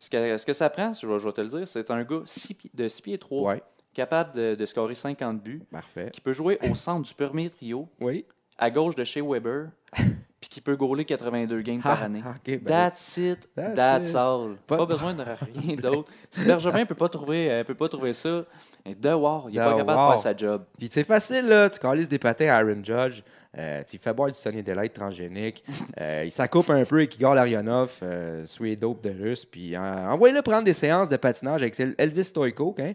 [0.00, 2.02] Ce que, ce que ça prend, je vais, je vais te le dire, c'est un
[2.04, 3.62] gars six de 6 pieds 3, Ouais.
[3.94, 6.10] capable de, de scorer 50 buts, Parfait.
[6.12, 8.24] qui peut jouer au centre du premier trio, Oui.
[8.58, 9.68] à gauche de chez Weber,
[10.40, 12.20] puis qui peut gauler 82 games par Ah, année.
[12.26, 13.48] OK, ben That's it.
[13.56, 14.16] That's That's, it.
[14.16, 14.56] all.
[14.66, 15.22] Pas besoin de
[15.62, 16.12] rien d'autre.
[16.28, 18.44] Si Bergevin ne peut, pas trouver, euh, peut pas trouver ça,
[19.00, 20.64] dehors, il n'est pas capable de faire sa job.
[20.78, 21.70] Puis c'est facile, là.
[21.70, 23.22] Tu calisses des patins à Aaron Judge.
[23.58, 25.62] Euh, tu fais boire du Sonny Delight transgénique.
[26.00, 29.44] Euh, il s'accoupe un peu avec Igor Larionov, euh, sous les dopes de russe.
[29.44, 32.74] Puis envoyez-le prendre des séances de patinage avec Elvis Stoico.
[32.80, 32.92] Hein?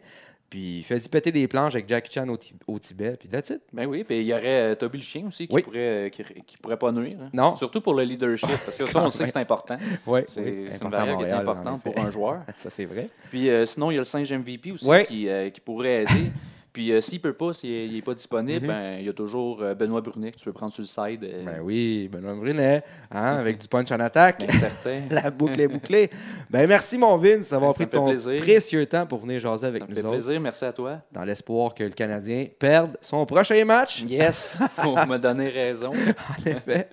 [0.50, 3.15] Puis fais-y péter des planches avec Jackie Chan au, Ti- au Tibet.
[3.19, 3.62] Puis that's it.
[3.72, 5.62] Ben oui, puis il y aurait euh, Toby le chien aussi qui, Oui.
[5.62, 7.17] pourrait, euh, qui, qui pourrait pas nuire.
[7.22, 7.30] hein.
[7.32, 7.56] Non.
[7.56, 9.78] Surtout pour le leadership, parce que ça, on sait que c'est important.
[9.80, 10.41] C'est oui, c'est
[10.84, 12.41] important une variable qui est importante pour un joueur.
[12.58, 13.10] Ça, c'est vrai.
[13.30, 16.32] Puis euh, sinon, il y a le singe MVP aussi qui, qui pourrait aider.
[16.71, 18.71] Puis euh, s'il peut pas, s'il n'est pas disponible, Mhm.
[18.71, 21.23] ben, il y a toujours euh, Benoît Brunet que tu peux prendre sur le side.
[21.23, 24.45] euh, Ben oui, Benoît Brunet, hein, avec du punch en attaque.
[24.45, 25.01] bien certain.
[25.10, 26.10] La boucle est bouclée.
[26.49, 28.39] Ben merci, mon Vince, d'avoir Ben, pris ton plaisir.
[28.39, 30.39] précieux temps pour venir jaser avec Ça nous fait autres, plaisir.
[30.39, 31.01] Merci à toi.
[31.12, 34.03] dans l'espoir que le Canadien perde son prochain match.
[34.03, 35.89] Yes, pour me donner raison.
[35.91, 36.89] En effet.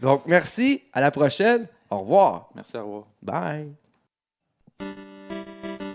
[0.00, 0.82] Donc, merci.
[0.92, 1.66] À la prochaine.
[1.90, 2.48] Au revoir.
[2.54, 3.04] Merci, au revoir.
[3.22, 3.68] Bye.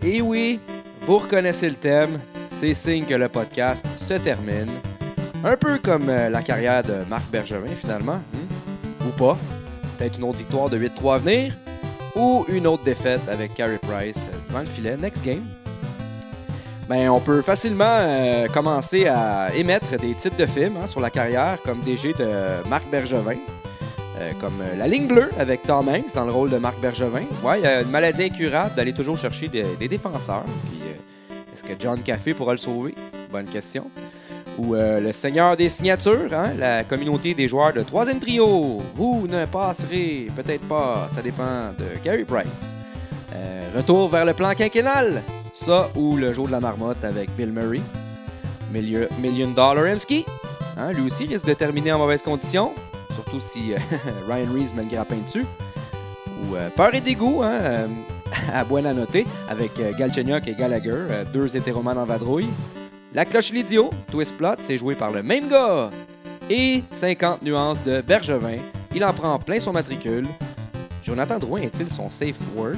[0.04, 0.60] Et oui,
[1.02, 2.20] vous reconnaissez le thème.
[2.62, 4.70] C'est signe que le podcast se termine.
[5.44, 8.18] Un peu comme euh, la carrière de Marc Bergevin, finalement.
[8.34, 9.08] hmm?
[9.08, 9.36] Ou pas.
[9.98, 11.58] Peut-être une autre victoire de 8-3 à venir.
[12.16, 14.96] Ou une autre défaite avec Carey Price euh, devant le filet.
[14.96, 15.42] Next game.
[16.88, 21.10] ben, on peut facilement euh, commencer à émettre des titres de films hein, sur la
[21.10, 22.28] carrière comme DG de
[22.70, 23.40] Marc Bergevin.
[24.40, 27.24] Comme La ligne bleue avec Tom Hanks dans le rôle de Marc Bergevin.
[27.44, 30.44] Ouais, il y a une maladie incurable d'aller toujours chercher des, des défenseurs.
[30.70, 30.81] Puis,
[31.62, 32.96] est-ce que John Café pourra le sauver?
[33.32, 33.90] Bonne question.
[34.58, 38.82] Ou euh, le Seigneur des signatures, hein, la communauté des joueurs de troisième trio.
[38.96, 42.74] Vous ne passerez peut-être pas, ça dépend de Gary Price.
[43.34, 45.22] Euh, retour vers le plan quinquennal.
[45.54, 47.82] Ça ou le jour de la marmotte avec Bill Murray.
[48.72, 50.26] Million, Dollar Emski.
[50.78, 52.72] Hein, lui aussi risque de terminer en mauvaise condition.
[53.14, 53.78] Surtout si euh,
[54.28, 55.46] Ryan Reeves met le grappin dessus.
[56.44, 57.88] Ou euh, Peur et dégoût, hein,
[58.54, 62.50] à Buena Noter, avec euh, Galchenyuk et Gallagher, euh, deux hétéromanes en vadrouille.
[63.14, 65.90] La cloche l'idiot, Twist Plot, c'est joué par le même gars.
[66.50, 68.58] Et 50 nuances de Bergevin.
[68.96, 70.28] Il en prend plein son matricule.
[71.04, 72.78] Jonathan Drouin est-il son safe word?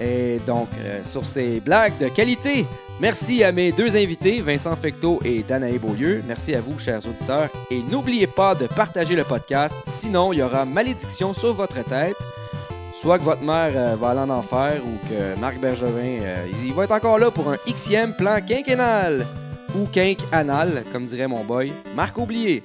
[0.00, 2.66] Et donc, euh, sur ces blagues de qualité,
[3.00, 6.22] merci à mes deux invités, Vincent Fecteau et Danae Beaulieu.
[6.26, 7.48] Merci à vous, chers auditeurs.
[7.70, 12.16] Et n'oubliez pas de partager le podcast, sinon il y aura malédiction sur votre tête.
[13.00, 16.72] Soit que votre mère euh, va aller en enfer ou que Marc Bergevin, euh, il
[16.72, 19.26] va être encore là pour un Xème plan quinquennal.
[19.74, 22.62] Ou quinquanal, comme dirait mon boy, Marc Oublié.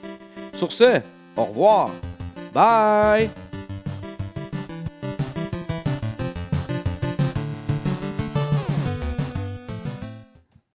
[0.54, 1.02] Sur ce,
[1.36, 1.90] au revoir.
[2.54, 3.30] Bye!